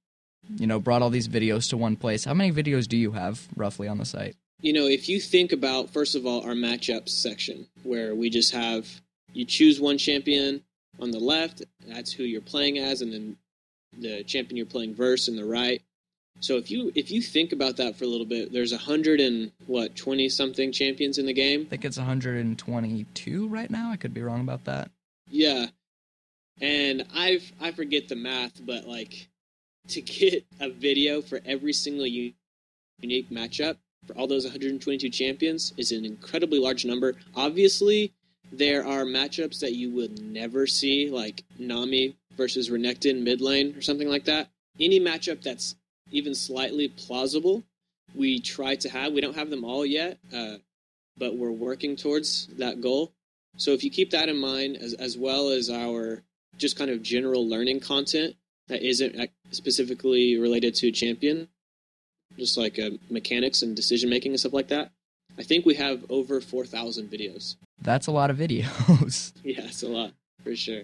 you 0.57 0.67
know 0.67 0.79
brought 0.79 1.01
all 1.01 1.09
these 1.09 1.27
videos 1.27 1.69
to 1.69 1.77
one 1.77 1.95
place. 1.95 2.25
How 2.25 2.33
many 2.33 2.51
videos 2.51 2.87
do 2.87 2.97
you 2.97 3.11
have 3.11 3.47
roughly 3.55 3.87
on 3.87 3.97
the 3.97 4.05
site? 4.05 4.35
You 4.59 4.73
know, 4.73 4.85
if 4.85 5.09
you 5.09 5.19
think 5.19 5.51
about 5.51 5.89
first 5.89 6.15
of 6.15 6.25
all 6.25 6.41
our 6.41 6.53
matchups 6.53 7.09
section, 7.09 7.67
where 7.83 8.13
we 8.13 8.29
just 8.29 8.53
have 8.53 9.01
you 9.33 9.45
choose 9.45 9.79
one 9.79 9.97
champion 9.97 10.63
on 10.99 11.11
the 11.11 11.19
left, 11.19 11.63
that's 11.87 12.11
who 12.11 12.23
you're 12.23 12.41
playing 12.41 12.77
as, 12.77 13.01
and 13.01 13.13
then 13.13 13.37
the 13.97 14.23
champion 14.23 14.57
you're 14.57 14.65
playing 14.65 14.95
verse 14.95 15.27
in 15.27 15.35
the 15.35 15.45
right. 15.45 15.81
So 16.41 16.57
if 16.57 16.69
you 16.71 16.91
if 16.95 17.11
you 17.11 17.21
think 17.21 17.53
about 17.53 17.77
that 17.77 17.95
for 17.95 18.03
a 18.03 18.07
little 18.07 18.25
bit, 18.25 18.51
there's 18.51 18.73
a 18.73 18.77
hundred 18.77 19.19
and 19.19 19.51
what 19.67 19.95
twenty 19.95 20.27
something 20.27 20.71
champions 20.71 21.17
in 21.17 21.25
the 21.27 21.33
game. 21.33 21.61
I 21.67 21.69
think 21.69 21.85
it's 21.85 21.97
122 21.97 23.47
right 23.47 23.69
now. 23.69 23.91
I 23.91 23.95
could 23.95 24.13
be 24.13 24.23
wrong 24.23 24.41
about 24.41 24.65
that. 24.65 24.89
Yeah, 25.29 25.67
and 26.59 27.05
I 27.13 27.41
I 27.59 27.71
forget 27.71 28.07
the 28.07 28.15
math, 28.15 28.65
but 28.65 28.87
like 28.87 29.29
to 29.89 30.01
get 30.01 30.45
a 30.59 30.69
video 30.69 31.21
for 31.21 31.39
every 31.45 31.73
single 31.73 32.07
unique 32.07 33.29
matchup 33.29 33.77
for 34.07 34.17
all 34.17 34.27
those 34.27 34.45
122 34.45 35.09
champions 35.09 35.73
is 35.77 35.91
an 35.91 36.05
incredibly 36.05 36.59
large 36.59 36.85
number. 36.85 37.13
Obviously, 37.35 38.13
there 38.51 38.85
are 38.85 39.05
matchups 39.05 39.59
that 39.59 39.73
you 39.73 39.91
would 39.91 40.21
never 40.21 40.65
see, 40.65 41.09
like 41.09 41.43
Nami 41.59 42.15
versus 42.35 42.69
Renekton 42.69 43.23
mid 43.23 43.41
lane 43.41 43.75
or 43.75 43.81
something 43.81 44.09
like 44.09 44.25
that. 44.25 44.49
Any 44.79 44.99
matchup 44.99 45.43
that's 45.43 45.75
even 46.11 46.35
slightly 46.35 46.87
plausible, 46.87 47.63
we 48.15 48.39
try 48.39 48.75
to 48.75 48.89
have. 48.89 49.13
We 49.13 49.21
don't 49.21 49.35
have 49.35 49.49
them 49.49 49.63
all 49.63 49.85
yet, 49.85 50.19
uh, 50.33 50.55
but 51.17 51.35
we're 51.37 51.51
working 51.51 51.95
towards 51.95 52.47
that 52.57 52.81
goal. 52.81 53.11
So 53.57 53.71
if 53.71 53.83
you 53.83 53.89
keep 53.89 54.11
that 54.11 54.29
in 54.29 54.37
mind, 54.37 54.77
as 54.77 54.93
as 54.93 55.17
well 55.17 55.49
as 55.49 55.69
our 55.69 56.23
just 56.57 56.77
kind 56.77 56.91
of 56.91 57.01
general 57.01 57.47
learning 57.47 57.79
content 57.79 58.35
that 58.67 58.81
isn't 58.87 59.19
uh, 59.19 59.27
specifically 59.51 60.37
related 60.37 60.75
to 60.75 60.91
champion, 60.91 61.47
just 62.37 62.57
like 62.57 62.79
uh, 62.79 62.91
mechanics 63.09 63.61
and 63.61 63.75
decision 63.75 64.09
making 64.09 64.31
and 64.31 64.39
stuff 64.39 64.53
like 64.53 64.67
that. 64.69 64.91
I 65.37 65.43
think 65.43 65.65
we 65.65 65.75
have 65.75 66.03
over 66.09 66.41
four 66.41 66.65
thousand 66.65 67.09
videos. 67.09 67.55
That's 67.81 68.07
a 68.07 68.11
lot 68.11 68.29
of 68.29 68.37
videos. 68.37 69.33
Yeah, 69.43 69.61
it's 69.61 69.81
a 69.83 69.87
lot 69.89 70.11
for 70.43 70.55
sure. 70.55 70.83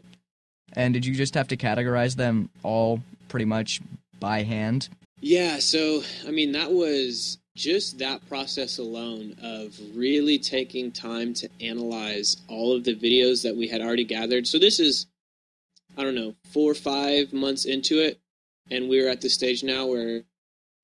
and 0.74 0.94
did 0.94 1.06
you 1.06 1.14
just 1.14 1.34
have 1.36 1.48
to 1.50 1.58
categorize 1.58 2.16
them 2.16 2.50
all 2.64 3.02
pretty 3.30 3.46
much 3.46 3.82
by 4.20 4.44
hand? 4.44 4.90
Yeah, 5.20 5.60
so 5.60 6.04
I 6.28 6.32
mean 6.32 6.52
that 6.52 6.72
was 6.72 7.40
just 7.56 7.98
that 7.98 8.28
process 8.30 8.78
alone 8.78 9.36
of 9.42 9.76
really 9.96 10.38
taking 10.38 10.92
time 10.92 11.34
to 11.34 11.50
analyze 11.60 12.38
all 12.48 12.76
of 12.76 12.84
the 12.84 12.96
videos 12.96 13.42
that 13.42 13.56
we 13.56 13.68
had 13.68 13.82
already 13.82 14.04
gathered. 14.04 14.48
So 14.48 14.60
this 14.60 14.80
is 14.80 15.08
I 15.98 16.04
don't 16.04 16.14
know, 16.14 16.36
4 16.54 16.72
or 16.72 16.76
5 16.76 17.34
months 17.34 17.66
into 17.66 18.00
it 18.00 18.20
and 18.70 18.90
we're 18.90 19.10
at 19.10 19.22
the 19.22 19.30
stage 19.30 19.64
now 19.64 19.88
where 19.88 20.22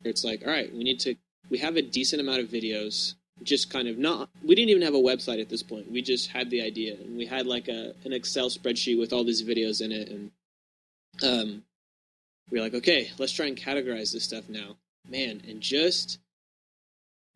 it's 0.03 0.23
like, 0.23 0.41
all 0.45 0.51
right, 0.51 0.73
we 0.73 0.83
need 0.83 0.99
to 1.01 1.15
we 1.49 1.59
have 1.59 1.75
a 1.75 1.81
decent 1.83 2.21
amount 2.21 2.41
of 2.41 2.47
videos 2.47 3.13
just 3.43 3.69
kind 3.69 3.87
of 3.87 3.97
not 3.97 4.29
we 4.43 4.55
didn't 4.55 4.69
even 4.69 4.81
have 4.81 4.95
a 4.95 4.97
website 4.97 5.41
at 5.41 5.49
this 5.49 5.61
point. 5.61 5.91
We 5.91 6.01
just 6.01 6.29
had 6.29 6.49
the 6.49 6.61
idea 6.63 6.95
and 6.95 7.17
we 7.17 7.27
had 7.27 7.45
like 7.45 7.67
a 7.67 7.93
an 8.03 8.13
Excel 8.13 8.49
spreadsheet 8.49 8.99
with 8.99 9.13
all 9.13 9.23
these 9.23 9.43
videos 9.43 9.79
in 9.81 9.91
it 9.91 10.09
and 10.09 10.31
um 11.21 11.63
we 12.49 12.59
are 12.59 12.61
like, 12.61 12.73
okay, 12.73 13.11
let's 13.17 13.31
try 13.31 13.47
and 13.47 13.57
categorize 13.57 14.13
this 14.13 14.23
stuff 14.23 14.49
now. 14.49 14.77
Man, 15.09 15.41
and 15.47 15.61
just 15.61 16.19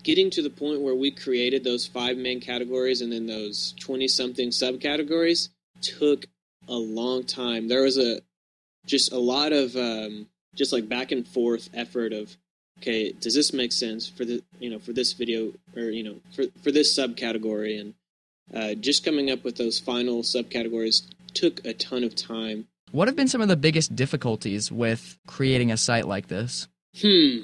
getting 0.03 0.29
to 0.31 0.41
the 0.41 0.49
point 0.49 0.81
where 0.81 0.95
we 0.95 1.11
created 1.11 1.63
those 1.63 1.85
five 1.85 2.17
main 2.17 2.39
categories 2.39 3.01
and 3.01 3.11
then 3.11 3.25
those 3.25 3.73
20 3.79 4.07
something 4.07 4.49
subcategories 4.49 5.49
took 5.81 6.25
a 6.67 6.75
long 6.75 7.23
time. 7.23 7.67
There 7.67 7.83
was 7.83 7.97
a 7.97 8.21
just 8.85 9.11
a 9.11 9.19
lot 9.19 9.51
of 9.51 9.75
um, 9.75 10.27
just 10.55 10.71
like 10.71 10.87
back 10.87 11.11
and 11.11 11.27
forth 11.27 11.69
effort 11.73 12.13
of 12.13 12.35
okay, 12.79 13.11
does 13.11 13.33
this 13.33 13.53
make 13.53 13.71
sense 13.71 14.07
for 14.07 14.23
the 14.25 14.43
you 14.59 14.69
know 14.69 14.79
for 14.79 14.93
this 14.93 15.13
video 15.13 15.53
or 15.75 15.83
you 15.83 16.03
know 16.03 16.15
for 16.35 16.45
for 16.63 16.71
this 16.71 16.97
subcategory 16.97 17.79
and 17.79 17.93
uh, 18.53 18.73
just 18.75 19.03
coming 19.03 19.29
up 19.29 19.43
with 19.43 19.57
those 19.57 19.79
final 19.79 20.21
subcategories 20.21 21.03
took 21.33 21.63
a 21.65 21.73
ton 21.73 22.03
of 22.03 22.15
time. 22.15 22.67
What 22.91 23.08
have 23.08 23.15
been 23.15 23.27
some 23.27 23.41
of 23.41 23.48
the 23.48 23.58
biggest 23.58 23.96
difficulties 23.96 24.72
with 24.72 25.17
creating 25.27 25.72
a 25.72 25.77
site 25.77 26.08
like 26.08 26.27
this? 26.27 26.67
Hmm. 27.00 27.39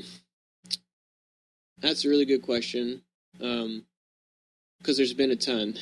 That's 1.80 2.06
a 2.06 2.10
really 2.10 2.26
good 2.26 2.42
question. 2.42 3.02
Um, 3.42 3.86
because 4.80 4.98
there's 4.98 5.14
been 5.14 5.32
a 5.32 5.36
ton, 5.38 5.76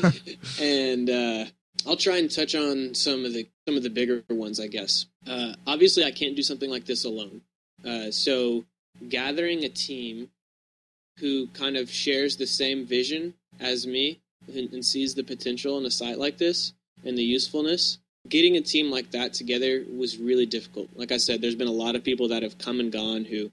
and 0.60 1.10
uh, 1.10 1.44
I'll 1.86 1.96
try 1.96 2.18
and 2.18 2.30
touch 2.30 2.54
on 2.54 2.94
some 2.94 3.24
of 3.24 3.32
the 3.32 3.48
some 3.66 3.76
of 3.76 3.82
the 3.82 3.90
bigger 3.90 4.22
ones, 4.30 4.60
I 4.60 4.68
guess. 4.68 5.06
Uh, 5.26 5.54
obviously, 5.66 6.04
I 6.04 6.12
can't 6.12 6.36
do 6.36 6.42
something 6.42 6.70
like 6.70 6.84
this 6.84 7.04
alone. 7.04 7.40
Uh, 7.84 8.12
so, 8.12 8.64
gathering 9.08 9.64
a 9.64 9.68
team 9.68 10.30
who 11.18 11.48
kind 11.48 11.76
of 11.76 11.90
shares 11.90 12.36
the 12.36 12.46
same 12.46 12.86
vision 12.86 13.34
as 13.58 13.86
me 13.86 14.20
and, 14.46 14.72
and 14.72 14.84
sees 14.84 15.14
the 15.14 15.24
potential 15.24 15.76
in 15.78 15.84
a 15.84 15.90
site 15.90 16.18
like 16.18 16.38
this 16.38 16.72
and 17.04 17.18
the 17.18 17.24
usefulness 17.24 17.98
getting 18.28 18.56
a 18.56 18.60
team 18.60 18.90
like 18.90 19.10
that 19.10 19.34
together 19.34 19.84
was 19.90 20.18
really 20.18 20.46
difficult. 20.46 20.88
Like 20.94 21.12
I 21.12 21.18
said, 21.18 21.40
there's 21.40 21.54
been 21.54 21.68
a 21.68 21.72
lot 21.72 21.94
of 21.94 22.04
people 22.04 22.28
that 22.28 22.42
have 22.42 22.58
come 22.58 22.80
and 22.80 22.90
gone 22.90 23.24
who 23.24 23.50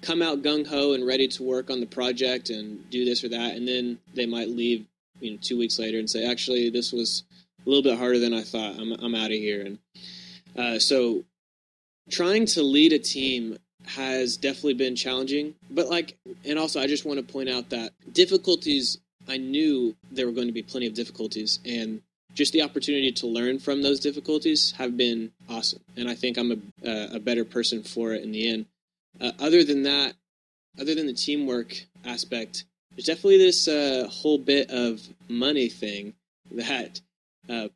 come 0.00 0.22
out 0.22 0.42
gung 0.42 0.66
ho 0.66 0.92
and 0.92 1.06
ready 1.06 1.28
to 1.28 1.42
work 1.42 1.70
on 1.70 1.80
the 1.80 1.86
project 1.86 2.50
and 2.50 2.88
do 2.90 3.04
this 3.04 3.24
or 3.24 3.28
that, 3.30 3.56
and 3.56 3.66
then 3.66 3.98
they 4.14 4.26
might 4.26 4.48
leave, 4.48 4.86
you 5.20 5.32
know, 5.32 5.38
two 5.40 5.58
weeks 5.58 5.78
later 5.78 5.98
and 5.98 6.08
say, 6.08 6.24
actually, 6.24 6.70
this 6.70 6.92
was 6.92 7.24
a 7.66 7.68
little 7.68 7.82
bit 7.82 7.98
harder 7.98 8.18
than 8.18 8.32
I 8.32 8.42
thought. 8.42 8.78
I'm 8.78 8.92
I'm 8.92 9.14
out 9.14 9.26
of 9.30 9.36
here. 9.36 9.66
And 9.66 9.78
uh, 10.56 10.78
so, 10.78 11.24
trying 12.10 12.46
to 12.46 12.62
lead 12.62 12.92
a 12.92 12.98
team 12.98 13.58
has 13.86 14.36
definitely 14.36 14.74
been 14.74 14.96
challenging. 14.96 15.54
But 15.70 15.88
like, 15.88 16.16
and 16.44 16.58
also, 16.58 16.80
I 16.80 16.86
just 16.86 17.04
want 17.04 17.18
to 17.18 17.32
point 17.32 17.48
out 17.48 17.70
that 17.70 17.92
difficulties. 18.12 18.98
I 19.28 19.36
knew 19.36 19.94
there 20.10 20.24
were 20.24 20.32
going 20.32 20.46
to 20.46 20.54
be 20.54 20.62
plenty 20.62 20.86
of 20.86 20.94
difficulties, 20.94 21.58
and 21.66 22.00
just 22.38 22.52
the 22.52 22.62
opportunity 22.62 23.10
to 23.10 23.26
learn 23.26 23.58
from 23.58 23.82
those 23.82 23.98
difficulties 23.98 24.70
have 24.78 24.96
been 24.96 25.32
awesome. 25.48 25.80
And 25.96 26.08
I 26.08 26.14
think 26.14 26.38
I'm 26.38 26.52
a, 26.52 26.88
uh, 26.88 27.08
a 27.14 27.18
better 27.18 27.44
person 27.44 27.82
for 27.82 28.12
it 28.12 28.22
in 28.22 28.30
the 28.30 28.48
end. 28.48 28.66
Uh, 29.20 29.32
other 29.40 29.64
than 29.64 29.82
that, 29.82 30.14
other 30.80 30.94
than 30.94 31.08
the 31.08 31.12
teamwork 31.12 31.74
aspect, 32.04 32.64
there's 32.92 33.06
definitely 33.06 33.38
this 33.38 33.66
uh, 33.66 34.06
whole 34.08 34.38
bit 34.38 34.70
of 34.70 35.00
money 35.28 35.68
thing 35.68 36.14
that 36.52 37.00
uh, 37.48 37.68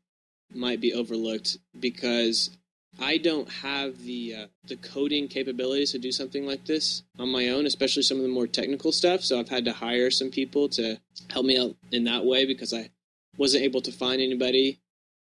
might 0.55 0.81
be 0.81 0.95
overlooked 0.95 1.59
because 1.81 2.57
I 3.01 3.17
don't 3.17 3.49
have 3.51 4.05
the 4.05 4.35
uh, 4.43 4.47
the 4.65 4.77
coding 4.77 5.27
capabilities 5.27 5.91
to 5.93 5.99
do 5.99 6.13
something 6.13 6.47
like 6.47 6.67
this 6.67 7.03
on 7.19 7.31
my 7.31 7.49
own, 7.49 7.67
especially 7.67 8.03
some 8.03 8.19
of 8.19 8.23
the 8.23 8.29
more 8.29 8.47
technical 8.47 8.93
stuff. 8.93 9.23
So 9.23 9.41
I've 9.41 9.49
had 9.49 9.65
to 9.65 9.73
hire 9.73 10.11
some 10.11 10.31
people 10.31 10.69
to 10.71 11.01
help 11.31 11.47
me 11.47 11.59
out 11.59 11.75
in 11.91 12.05
that 12.05 12.25
way 12.25 12.45
because 12.45 12.73
I 12.73 12.91
wasn't 13.37 13.65
able 13.65 13.81
to 13.83 13.93
find 13.93 14.21
anybody 14.21 14.81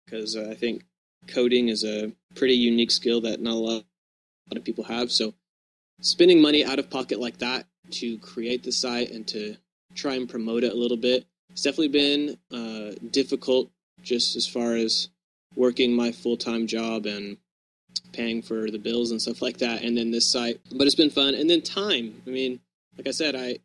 because 0.05 0.35
uh, 0.35 0.47
I 0.51 0.55
think 0.55 0.83
coding 1.27 1.69
is 1.69 1.83
a 1.83 2.11
pretty 2.35 2.55
unique 2.55 2.91
skill 2.91 3.21
that 3.21 3.41
not 3.41 3.53
a 3.53 3.57
lot, 3.57 3.71
a 3.71 4.53
lot 4.53 4.57
of 4.57 4.63
people 4.63 4.83
have. 4.83 5.11
So 5.11 5.33
spending 6.01 6.41
money 6.41 6.63
out 6.63 6.79
of 6.79 6.89
pocket 6.89 7.19
like 7.19 7.37
that 7.39 7.65
to 7.91 8.17
create 8.19 8.63
the 8.63 8.71
site 8.71 9.11
and 9.11 9.27
to 9.27 9.55
try 9.95 10.15
and 10.15 10.29
promote 10.29 10.63
it 10.63 10.73
a 10.73 10.77
little 10.77 10.97
bit, 10.97 11.25
it's 11.49 11.63
definitely 11.63 11.87
been 11.87 12.37
uh, 12.51 12.95
difficult 13.11 13.71
just 14.01 14.35
as 14.35 14.47
far 14.47 14.75
as 14.75 15.09
working 15.55 15.93
my 15.93 16.11
full 16.11 16.37
time 16.37 16.67
job 16.67 17.05
and 17.05 17.37
paying 18.11 18.41
for 18.41 18.69
the 18.69 18.77
bills 18.77 19.11
and 19.11 19.21
stuff 19.21 19.41
like 19.41 19.57
that. 19.57 19.81
And 19.81 19.97
then 19.97 20.11
this 20.11 20.29
site, 20.29 20.59
but 20.75 20.85
it's 20.85 20.95
been 20.95 21.09
fun. 21.09 21.33
And 21.33 21.49
then 21.49 21.61
time. 21.61 22.21
I 22.27 22.29
mean, 22.29 22.59
like 22.97 23.07
I 23.07 23.11
said, 23.11 23.35
I 23.35 23.59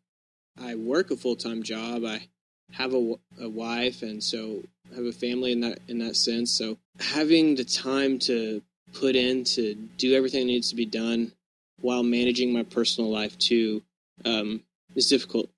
I 0.60 0.74
work 0.74 1.10
a 1.10 1.16
full 1.16 1.36
time 1.36 1.62
job. 1.62 2.04
I 2.04 2.28
have 2.72 2.94
a, 2.94 3.14
a 3.40 3.48
wife, 3.48 4.02
and 4.02 4.22
so 4.22 4.62
have 4.94 5.04
a 5.04 5.12
family 5.12 5.52
in 5.52 5.60
that 5.60 5.78
in 5.88 5.98
that 5.98 6.16
sense. 6.16 6.50
So 6.50 6.78
having 6.98 7.54
the 7.54 7.64
time 7.64 8.18
to 8.20 8.62
put 8.92 9.16
in 9.16 9.44
to 9.44 9.74
do 9.74 10.14
everything 10.14 10.40
that 10.46 10.52
needs 10.52 10.70
to 10.70 10.76
be 10.76 10.86
done 10.86 11.32
while 11.80 12.02
managing 12.02 12.52
my 12.52 12.62
personal 12.62 13.10
life 13.10 13.38
too 13.38 13.82
um, 14.24 14.62
is 14.94 15.08
difficult. 15.08 15.48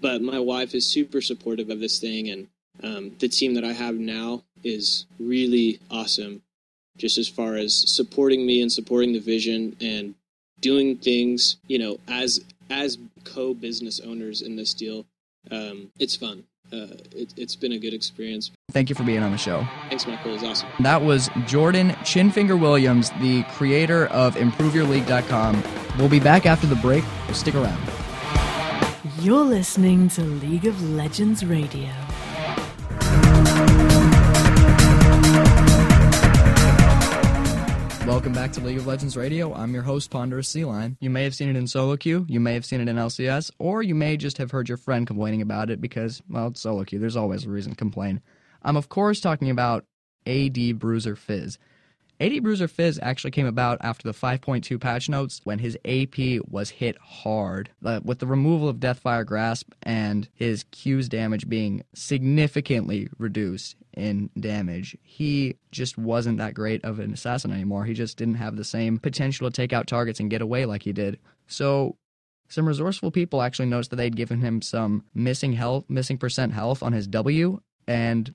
But 0.00 0.22
my 0.22 0.38
wife 0.38 0.74
is 0.74 0.86
super 0.86 1.20
supportive 1.20 1.70
of 1.70 1.80
this 1.80 1.98
thing, 1.98 2.28
and 2.28 2.48
um, 2.82 3.16
the 3.18 3.28
team 3.28 3.54
that 3.54 3.64
I 3.64 3.72
have 3.72 3.94
now 3.94 4.44
is 4.64 5.06
really 5.18 5.80
awesome. 5.90 6.42
Just 6.96 7.18
as 7.18 7.28
far 7.28 7.56
as 7.56 7.74
supporting 7.90 8.44
me 8.44 8.60
and 8.60 8.70
supporting 8.72 9.12
the 9.12 9.20
vision 9.20 9.76
and 9.80 10.14
doing 10.60 10.96
things, 10.96 11.56
you 11.66 11.78
know, 11.78 11.98
as 12.08 12.40
as 12.68 12.98
co-business 13.24 14.00
owners 14.00 14.42
in 14.42 14.56
this 14.56 14.74
deal, 14.74 15.06
um, 15.50 15.90
it's 15.98 16.16
fun. 16.16 16.44
Uh, 16.72 16.86
it, 17.14 17.34
it's 17.36 17.56
been 17.56 17.72
a 17.72 17.78
good 17.78 17.92
experience. 17.94 18.50
Thank 18.70 18.88
you 18.88 18.94
for 18.94 19.02
being 19.02 19.22
on 19.22 19.32
the 19.32 19.38
show. 19.38 19.66
Thanks, 19.88 20.06
Michael. 20.06 20.30
It 20.30 20.34
was 20.34 20.44
awesome. 20.44 20.68
That 20.80 21.02
was 21.02 21.28
Jordan 21.46 21.90
Chinfinger 22.04 22.58
Williams, 22.60 23.10
the 23.20 23.42
creator 23.54 24.06
of 24.06 24.36
ImproveYourLeague.com. 24.36 25.62
We'll 25.98 26.08
be 26.08 26.20
back 26.20 26.46
after 26.46 26.66
the 26.66 26.76
break. 26.76 27.04
So 27.28 27.32
stick 27.32 27.54
around. 27.54 27.80
You're 29.20 29.44
listening 29.44 30.08
to 30.10 30.22
League 30.22 30.66
of 30.66 30.80
Legends 30.90 31.44
Radio. 31.44 31.90
Welcome 38.10 38.32
back 38.32 38.50
to 38.54 38.60
League 38.60 38.76
of 38.76 38.88
Legends 38.88 39.16
Radio. 39.16 39.54
I'm 39.54 39.72
your 39.72 39.84
host, 39.84 40.10
Ponderous 40.10 40.48
Sea. 40.48 40.66
You 40.98 41.10
may 41.10 41.22
have 41.22 41.34
seen 41.34 41.48
it 41.48 41.54
in 41.54 41.68
solo 41.68 41.96
queue, 41.96 42.26
you 42.28 42.40
may 42.40 42.54
have 42.54 42.64
seen 42.66 42.80
it 42.80 42.88
in 42.88 42.96
LCS, 42.96 43.52
or 43.60 43.84
you 43.84 43.94
may 43.94 44.16
just 44.16 44.38
have 44.38 44.50
heard 44.50 44.68
your 44.68 44.78
friend 44.78 45.06
complaining 45.06 45.42
about 45.42 45.70
it 45.70 45.80
because, 45.80 46.20
well, 46.28 46.48
it's 46.48 46.60
solo 46.60 46.82
queue. 46.82 46.98
There's 46.98 47.16
always 47.16 47.46
a 47.46 47.50
reason 47.50 47.70
to 47.70 47.76
complain. 47.76 48.20
I'm, 48.64 48.76
of 48.76 48.88
course, 48.88 49.20
talking 49.20 49.48
about 49.48 49.84
AD 50.26 50.80
Bruiser 50.80 51.14
Fizz. 51.14 51.58
AD 52.18 52.42
Bruiser 52.42 52.66
Fizz 52.66 52.98
actually 53.00 53.30
came 53.30 53.46
about 53.46 53.78
after 53.80 54.08
the 54.08 54.18
5.2 54.18 54.80
patch 54.80 55.08
notes 55.08 55.40
when 55.44 55.60
his 55.60 55.78
AP 55.84 56.44
was 56.48 56.70
hit 56.70 56.98
hard. 56.98 57.70
Uh, 57.84 58.00
with 58.02 58.18
the 58.18 58.26
removal 58.26 58.68
of 58.68 58.78
Deathfire 58.78 59.24
Grasp 59.24 59.72
and 59.84 60.28
his 60.34 60.64
Q's 60.72 61.08
damage 61.08 61.48
being 61.48 61.84
significantly 61.94 63.08
reduced 63.18 63.76
in 63.96 64.30
damage, 64.38 64.96
he 65.02 65.56
just 65.70 65.98
wasn't 65.98 66.38
that 66.38 66.54
great 66.54 66.84
of 66.84 66.98
an 66.98 67.12
assassin 67.12 67.52
anymore. 67.52 67.84
He 67.84 67.94
just 67.94 68.16
didn't 68.16 68.34
have 68.34 68.56
the 68.56 68.64
same 68.64 68.98
potential 68.98 69.48
to 69.48 69.54
take 69.54 69.72
out 69.72 69.86
targets 69.86 70.20
and 70.20 70.30
get 70.30 70.42
away 70.42 70.64
like 70.64 70.82
he 70.82 70.92
did. 70.92 71.18
So 71.46 71.96
some 72.48 72.66
resourceful 72.66 73.10
people 73.10 73.42
actually 73.42 73.66
noticed 73.66 73.90
that 73.90 73.96
they'd 73.96 74.16
given 74.16 74.40
him 74.40 74.62
some 74.62 75.04
missing 75.14 75.52
health, 75.52 75.84
missing 75.88 76.18
percent 76.18 76.52
health 76.52 76.82
on 76.82 76.92
his 76.92 77.06
W, 77.06 77.60
and 77.86 78.34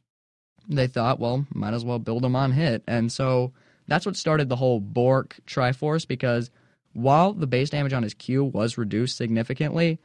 they 0.68 0.88
thought, 0.88 1.20
well, 1.20 1.46
might 1.54 1.74
as 1.74 1.86
well 1.86 2.00
build 2.00 2.26
him 2.26 2.36
on 2.36 2.52
hit. 2.52 2.84
And 2.88 3.12
so 3.12 3.54
that's 3.88 4.06
what 4.06 4.16
started 4.16 4.50
the 4.50 4.56
whole 4.56 4.80
Bork 4.80 5.38
Triforce 5.46 6.08
because 6.08 6.50
while 6.94 7.34
the 7.34 7.48
base 7.48 7.70
damage 7.70 7.94
on 7.94 8.04
his 8.04 8.14
Q 8.14 8.44
was 8.46 8.78
reduced 8.78 9.18
significantly, 9.18 10.00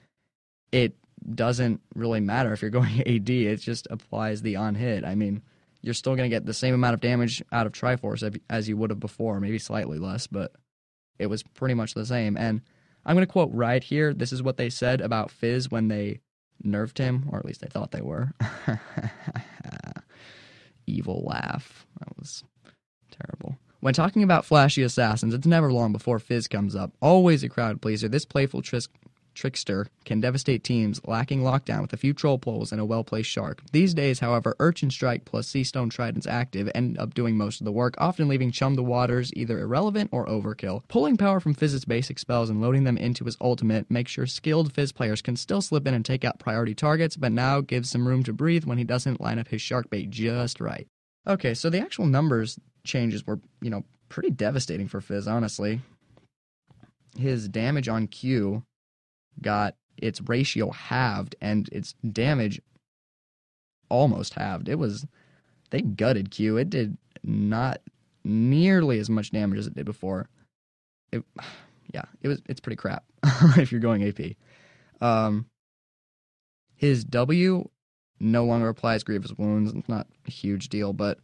it 0.72 0.94
doesn't 1.34 1.80
really 1.94 2.20
matter 2.20 2.52
if 2.52 2.62
you're 2.62 2.70
going 2.70 3.00
AD. 3.06 3.30
It 3.30 3.56
just 3.56 3.86
applies 3.90 4.42
the 4.42 4.56
on 4.56 4.74
hit. 4.74 5.04
I 5.04 5.14
mean, 5.14 5.42
you're 5.82 5.94
still 5.94 6.16
going 6.16 6.28
to 6.30 6.34
get 6.34 6.46
the 6.46 6.54
same 6.54 6.74
amount 6.74 6.94
of 6.94 7.00
damage 7.00 7.42
out 7.52 7.66
of 7.66 7.72
Triforce 7.72 8.40
as 8.48 8.68
you 8.68 8.76
would 8.76 8.90
have 8.90 9.00
before, 9.00 9.40
maybe 9.40 9.58
slightly 9.58 9.98
less, 9.98 10.26
but 10.26 10.52
it 11.18 11.26
was 11.26 11.42
pretty 11.42 11.74
much 11.74 11.94
the 11.94 12.06
same. 12.06 12.36
And 12.36 12.62
I'm 13.04 13.16
going 13.16 13.26
to 13.26 13.32
quote 13.32 13.50
right 13.52 13.82
here. 13.82 14.12
This 14.12 14.32
is 14.32 14.42
what 14.42 14.56
they 14.56 14.70
said 14.70 15.00
about 15.00 15.30
Fizz 15.30 15.70
when 15.70 15.88
they 15.88 16.20
nerfed 16.64 16.98
him, 16.98 17.28
or 17.30 17.38
at 17.38 17.44
least 17.44 17.62
they 17.62 17.68
thought 17.68 17.92
they 17.92 18.02
were. 18.02 18.32
Evil 20.86 21.24
laugh. 21.24 21.86
That 21.98 22.18
was 22.18 22.44
terrible. 23.10 23.56
When 23.80 23.94
talking 23.94 24.22
about 24.22 24.44
flashy 24.44 24.82
assassins, 24.82 25.32
it's 25.32 25.46
never 25.46 25.72
long 25.72 25.92
before 25.92 26.18
Fizz 26.18 26.48
comes 26.48 26.76
up. 26.76 26.92
Always 27.00 27.42
a 27.42 27.48
crowd 27.48 27.80
pleaser, 27.80 28.08
this 28.08 28.26
playful 28.26 28.60
tris- 28.60 28.88
trickster 29.40 29.86
can 30.04 30.20
devastate 30.20 30.62
teams 30.62 31.00
lacking 31.06 31.40
lockdown 31.40 31.80
with 31.80 31.94
a 31.94 31.96
few 31.96 32.12
troll 32.12 32.38
poles 32.38 32.72
and 32.72 32.80
a 32.80 32.84
well 32.84 33.02
placed 33.02 33.30
shark. 33.30 33.62
These 33.72 33.94
days, 33.94 34.20
however, 34.20 34.54
Urchin 34.60 34.90
Strike 34.90 35.24
plus 35.24 35.48
Sea 35.48 35.64
Stone 35.64 35.88
Tridents 35.88 36.26
active 36.26 36.70
end 36.74 36.98
up 36.98 37.14
doing 37.14 37.36
most 37.38 37.60
of 37.60 37.64
the 37.64 37.72
work, 37.72 37.94
often 37.96 38.28
leaving 38.28 38.50
Chum 38.50 38.74
the 38.74 38.82
Waters 38.82 39.32
either 39.34 39.58
irrelevant 39.58 40.10
or 40.12 40.26
overkill. 40.26 40.82
Pulling 40.88 41.16
power 41.16 41.40
from 41.40 41.54
Fizz's 41.54 41.86
basic 41.86 42.18
spells 42.18 42.50
and 42.50 42.60
loading 42.60 42.84
them 42.84 42.98
into 42.98 43.24
his 43.24 43.38
ultimate 43.40 43.90
makes 43.90 44.12
sure 44.12 44.26
skilled 44.26 44.74
Fizz 44.74 44.92
players 44.92 45.22
can 45.22 45.36
still 45.36 45.62
slip 45.62 45.86
in 45.86 45.94
and 45.94 46.04
take 46.04 46.24
out 46.24 46.38
priority 46.38 46.74
targets, 46.74 47.16
but 47.16 47.32
now 47.32 47.62
gives 47.62 47.88
some 47.88 48.06
room 48.06 48.22
to 48.24 48.34
breathe 48.34 48.64
when 48.66 48.76
he 48.76 48.84
doesn't 48.84 49.22
line 49.22 49.38
up 49.38 49.48
his 49.48 49.62
shark 49.62 49.88
bait 49.88 50.10
just 50.10 50.60
right. 50.60 50.86
Okay, 51.26 51.54
so 51.54 51.70
the 51.70 51.80
actual 51.80 52.06
numbers 52.06 52.58
changes 52.84 53.26
were, 53.26 53.40
you 53.62 53.70
know, 53.70 53.84
pretty 54.10 54.30
devastating 54.30 54.86
for 54.88 55.00
Fizz, 55.00 55.26
honestly. 55.26 55.80
His 57.18 57.48
damage 57.48 57.88
on 57.88 58.06
Q 58.06 58.62
got 59.40 59.76
its 59.96 60.20
ratio 60.22 60.70
halved 60.70 61.36
and 61.40 61.68
its 61.70 61.94
damage 62.10 62.60
almost 63.88 64.34
halved. 64.34 64.68
It 64.68 64.78
was 64.78 65.06
they 65.70 65.82
gutted 65.82 66.30
Q. 66.30 66.56
It 66.56 66.70
did 66.70 66.96
not 67.22 67.80
nearly 68.24 68.98
as 68.98 69.10
much 69.10 69.30
damage 69.30 69.58
as 69.58 69.66
it 69.66 69.74
did 69.74 69.86
before. 69.86 70.28
It, 71.12 71.22
yeah, 71.92 72.04
it 72.22 72.28
was 72.28 72.40
it's 72.48 72.60
pretty 72.60 72.76
crap 72.76 73.04
if 73.56 73.72
you're 73.72 73.80
going 73.80 74.04
AP. 74.04 74.36
Um, 75.00 75.46
his 76.76 77.04
W 77.04 77.68
no 78.20 78.44
longer 78.44 78.68
applies 78.68 79.02
grievous 79.02 79.32
wounds. 79.32 79.72
It's 79.72 79.88
not 79.88 80.06
a 80.26 80.30
huge 80.30 80.68
deal, 80.68 80.92
but 80.92 81.18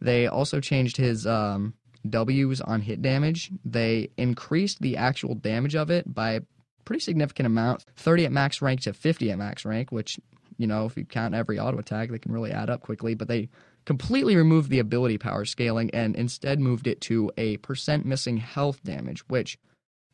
they 0.00 0.26
also 0.26 0.60
changed 0.60 0.96
his 0.96 1.26
um, 1.26 1.74
W's 2.08 2.60
on 2.60 2.82
hit 2.82 3.02
damage. 3.02 3.50
They 3.64 4.10
increased 4.16 4.80
the 4.80 4.96
actual 4.96 5.34
damage 5.34 5.74
of 5.74 5.90
it 5.90 6.12
by 6.12 6.40
pretty 6.86 7.00
significant 7.00 7.46
amount 7.46 7.84
30 7.96 8.24
at 8.24 8.32
max 8.32 8.62
rank 8.62 8.80
to 8.80 8.94
50 8.94 9.30
at 9.30 9.38
max 9.38 9.66
rank, 9.66 9.92
which, 9.92 10.18
you 10.56 10.66
know, 10.66 10.86
if 10.86 10.96
you 10.96 11.04
count 11.04 11.34
every 11.34 11.58
auto 11.58 11.78
attack, 11.78 12.08
they 12.08 12.18
can 12.18 12.32
really 12.32 12.52
add 12.52 12.70
up 12.70 12.80
quickly. 12.80 13.14
But 13.14 13.28
they 13.28 13.50
completely 13.84 14.36
removed 14.36 14.70
the 14.70 14.78
ability 14.78 15.18
power 15.18 15.44
scaling 15.44 15.90
and 15.90 16.16
instead 16.16 16.58
moved 16.58 16.86
it 16.86 17.02
to 17.02 17.30
a 17.36 17.58
percent 17.58 18.06
missing 18.06 18.38
health 18.38 18.82
damage, 18.82 19.20
which 19.28 19.58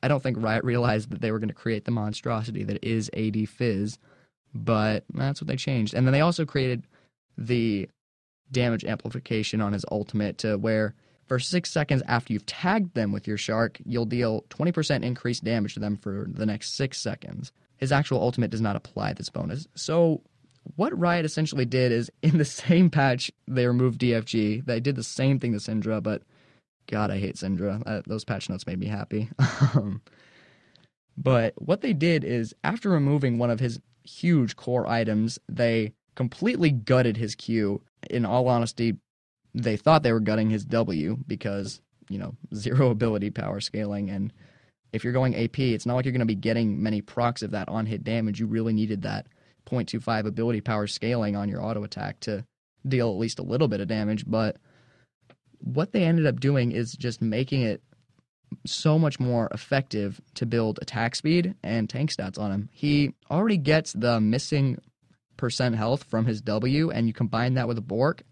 I 0.02 0.08
don't 0.08 0.22
think 0.22 0.36
Riot 0.40 0.64
realized 0.64 1.10
that 1.10 1.20
they 1.20 1.30
were 1.30 1.38
going 1.38 1.48
to 1.48 1.54
create 1.54 1.84
the 1.84 1.92
monstrosity 1.92 2.64
that 2.64 2.82
is 2.82 3.08
AD 3.16 3.48
Fizz, 3.48 3.98
but 4.52 5.04
that's 5.14 5.40
what 5.40 5.46
they 5.46 5.56
changed. 5.56 5.94
And 5.94 6.06
then 6.06 6.12
they 6.12 6.20
also 6.20 6.44
created 6.44 6.82
the 7.38 7.88
damage 8.50 8.84
amplification 8.84 9.60
on 9.60 9.72
his 9.72 9.84
ultimate 9.90 10.38
to 10.38 10.56
where 10.58 10.94
for 11.26 11.38
six 11.38 11.70
seconds 11.70 12.02
after 12.06 12.32
you've 12.32 12.46
tagged 12.46 12.94
them 12.94 13.12
with 13.12 13.26
your 13.26 13.36
shark, 13.36 13.78
you'll 13.84 14.04
deal 14.04 14.44
20% 14.50 15.02
increased 15.02 15.44
damage 15.44 15.74
to 15.74 15.80
them 15.80 15.96
for 15.96 16.26
the 16.28 16.46
next 16.46 16.76
six 16.76 16.98
seconds. 16.98 17.52
His 17.76 17.92
actual 17.92 18.20
ultimate 18.20 18.50
does 18.50 18.60
not 18.60 18.76
apply 18.76 19.12
this 19.12 19.30
bonus. 19.30 19.66
So, 19.74 20.22
what 20.76 20.96
Riot 20.96 21.24
essentially 21.24 21.64
did 21.64 21.90
is 21.90 22.10
in 22.22 22.38
the 22.38 22.44
same 22.44 22.90
patch, 22.90 23.30
they 23.48 23.66
removed 23.66 24.00
DFG. 24.00 24.64
They 24.64 24.80
did 24.80 24.96
the 24.96 25.02
same 25.02 25.38
thing 25.38 25.52
to 25.52 25.58
Syndra, 25.58 26.02
but 26.02 26.22
God, 26.86 27.10
I 27.10 27.18
hate 27.18 27.36
Syndra. 27.36 27.82
Uh, 27.86 28.02
those 28.06 28.24
patch 28.24 28.48
notes 28.48 28.66
made 28.66 28.78
me 28.78 28.86
happy. 28.86 29.28
Um, 29.74 30.02
but 31.16 31.54
what 31.56 31.82
they 31.82 31.92
did 31.92 32.24
is 32.24 32.54
after 32.64 32.88
removing 32.88 33.38
one 33.38 33.50
of 33.50 33.60
his 33.60 33.80
huge 34.04 34.56
core 34.56 34.86
items, 34.86 35.38
they 35.48 35.92
completely 36.14 36.70
gutted 36.70 37.16
his 37.16 37.34
Q. 37.34 37.82
In 38.10 38.26
all 38.26 38.48
honesty, 38.48 38.96
they 39.54 39.76
thought 39.76 40.02
they 40.02 40.12
were 40.12 40.20
gutting 40.20 40.50
his 40.50 40.64
W 40.64 41.16
because, 41.26 41.80
you 42.08 42.18
know, 42.18 42.34
zero 42.54 42.90
ability 42.90 43.30
power 43.30 43.60
scaling. 43.60 44.10
And 44.10 44.32
if 44.92 45.04
you're 45.04 45.12
going 45.12 45.34
AP, 45.34 45.58
it's 45.58 45.86
not 45.86 45.94
like 45.94 46.04
you're 46.04 46.12
going 46.12 46.20
to 46.20 46.26
be 46.26 46.34
getting 46.34 46.82
many 46.82 47.00
procs 47.00 47.42
of 47.42 47.52
that 47.52 47.68
on 47.68 47.86
hit 47.86 48.04
damage. 48.04 48.40
You 48.40 48.46
really 48.46 48.72
needed 48.72 49.02
that 49.02 49.26
0.25 49.70 50.26
ability 50.26 50.60
power 50.60 50.86
scaling 50.86 51.36
on 51.36 51.48
your 51.48 51.62
auto 51.62 51.84
attack 51.84 52.20
to 52.20 52.44
deal 52.86 53.10
at 53.10 53.18
least 53.18 53.38
a 53.38 53.44
little 53.44 53.68
bit 53.68 53.80
of 53.80 53.88
damage. 53.88 54.24
But 54.26 54.56
what 55.58 55.92
they 55.92 56.02
ended 56.02 56.26
up 56.26 56.40
doing 56.40 56.72
is 56.72 56.92
just 56.92 57.22
making 57.22 57.62
it 57.62 57.82
so 58.66 58.98
much 58.98 59.18
more 59.18 59.48
effective 59.52 60.20
to 60.34 60.46
build 60.46 60.78
attack 60.82 61.14
speed 61.14 61.54
and 61.62 61.88
tank 61.88 62.10
stats 62.10 62.38
on 62.38 62.52
him. 62.52 62.68
He 62.72 63.14
already 63.30 63.56
gets 63.56 63.92
the 63.92 64.20
missing 64.20 64.78
percent 65.36 65.74
health 65.74 66.04
from 66.04 66.26
his 66.26 66.40
W, 66.42 66.90
and 66.90 67.06
you 67.06 67.12
combine 67.12 67.54
that 67.54 67.66
with 67.66 67.78
a 67.78 67.82
Bork, 67.82 68.22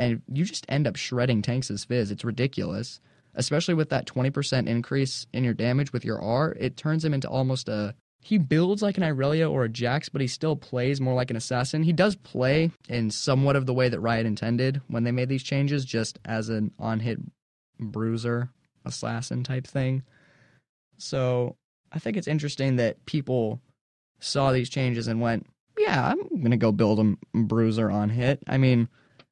and 0.00 0.22
you 0.32 0.44
just 0.44 0.64
end 0.68 0.86
up 0.86 0.96
shredding 0.96 1.42
tanks 1.42 1.70
as 1.70 1.84
Fizz. 1.84 2.10
It's 2.10 2.24
ridiculous. 2.24 3.00
Especially 3.34 3.74
with 3.74 3.90
that 3.90 4.06
20% 4.06 4.66
increase 4.66 5.26
in 5.32 5.44
your 5.44 5.54
damage 5.54 5.92
with 5.92 6.04
your 6.04 6.20
R, 6.20 6.56
it 6.58 6.76
turns 6.76 7.04
him 7.04 7.14
into 7.14 7.28
almost 7.28 7.68
a. 7.68 7.94
He 8.22 8.38
builds 8.38 8.82
like 8.82 8.96
an 8.98 9.04
Irelia 9.04 9.48
or 9.48 9.62
a 9.64 9.68
Jax, 9.68 10.08
but 10.08 10.20
he 10.20 10.26
still 10.26 10.56
plays 10.56 11.00
more 11.00 11.14
like 11.14 11.30
an 11.30 11.36
assassin. 11.36 11.84
He 11.84 11.92
does 11.92 12.16
play 12.16 12.70
in 12.88 13.10
somewhat 13.10 13.56
of 13.56 13.66
the 13.66 13.72
way 13.72 13.88
that 13.88 14.00
Riot 14.00 14.26
intended 14.26 14.82
when 14.88 15.04
they 15.04 15.12
made 15.12 15.28
these 15.28 15.44
changes, 15.44 15.84
just 15.84 16.18
as 16.24 16.48
an 16.48 16.72
on 16.78 17.00
hit 17.00 17.18
bruiser 17.78 18.50
assassin 18.84 19.44
type 19.44 19.66
thing. 19.66 20.02
So 20.98 21.56
I 21.92 21.98
think 21.98 22.16
it's 22.16 22.28
interesting 22.28 22.76
that 22.76 23.04
people 23.06 23.60
saw 24.18 24.50
these 24.50 24.68
changes 24.68 25.06
and 25.06 25.20
went, 25.20 25.46
yeah, 25.78 26.08
I'm 26.08 26.40
going 26.40 26.50
to 26.50 26.56
go 26.56 26.72
build 26.72 26.98
a 26.98 27.38
bruiser 27.38 27.90
on 27.90 28.10
hit. 28.10 28.42
I 28.48 28.58
mean, 28.58 28.88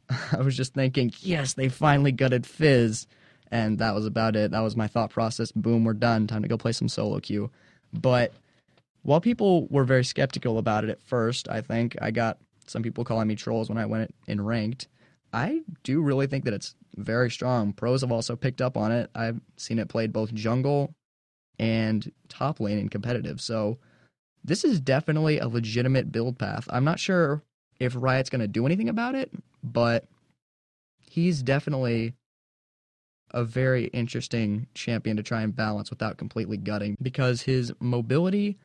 I 0.32 0.40
was 0.40 0.56
just 0.56 0.74
thinking, 0.74 1.12
yes, 1.20 1.54
they 1.54 1.68
finally 1.68 2.12
gutted 2.12 2.46
Fizz. 2.46 3.06
And 3.50 3.78
that 3.78 3.94
was 3.94 4.04
about 4.04 4.36
it. 4.36 4.50
That 4.50 4.60
was 4.60 4.76
my 4.76 4.86
thought 4.86 5.10
process. 5.10 5.52
Boom, 5.52 5.84
we're 5.84 5.94
done. 5.94 6.26
Time 6.26 6.42
to 6.42 6.48
go 6.48 6.58
play 6.58 6.72
some 6.72 6.88
solo 6.88 7.18
queue. 7.18 7.50
But 7.92 8.34
while 9.02 9.20
people 9.20 9.66
were 9.68 9.84
very 9.84 10.04
skeptical 10.04 10.58
about 10.58 10.84
it 10.84 10.90
at 10.90 11.02
first, 11.02 11.48
I 11.48 11.62
think 11.62 11.96
I 12.02 12.10
got 12.10 12.38
some 12.66 12.82
people 12.82 13.04
calling 13.04 13.28
me 13.28 13.36
trolls 13.36 13.70
when 13.70 13.78
I 13.78 13.86
went 13.86 14.14
in 14.26 14.44
ranked. 14.44 14.88
I 15.32 15.62
do 15.82 16.02
really 16.02 16.26
think 16.26 16.44
that 16.44 16.54
it's 16.54 16.74
very 16.96 17.30
strong. 17.30 17.72
Pros 17.72 18.02
have 18.02 18.12
also 18.12 18.36
picked 18.36 18.60
up 18.60 18.76
on 18.76 18.92
it. 18.92 19.10
I've 19.14 19.40
seen 19.56 19.78
it 19.78 19.88
played 19.88 20.12
both 20.12 20.34
jungle 20.34 20.94
and 21.58 22.10
top 22.28 22.60
lane 22.60 22.78
in 22.78 22.88
competitive. 22.88 23.40
So 23.40 23.78
this 24.44 24.64
is 24.64 24.80
definitely 24.80 25.38
a 25.38 25.48
legitimate 25.48 26.12
build 26.12 26.38
path. 26.38 26.68
I'm 26.70 26.84
not 26.84 27.00
sure 27.00 27.42
if 27.78 27.94
Riot's 27.96 28.30
going 28.30 28.40
to 28.40 28.48
do 28.48 28.66
anything 28.66 28.88
about 28.88 29.14
it, 29.14 29.30
but 29.62 30.06
he's 30.98 31.42
definitely 31.42 32.14
a 33.30 33.44
very 33.44 33.86
interesting 33.86 34.66
champion 34.74 35.16
to 35.16 35.22
try 35.22 35.42
and 35.42 35.54
balance 35.54 35.90
without 35.90 36.16
completely 36.16 36.56
gutting 36.56 36.96
because 37.00 37.42
his 37.42 37.72
mobility 37.78 38.58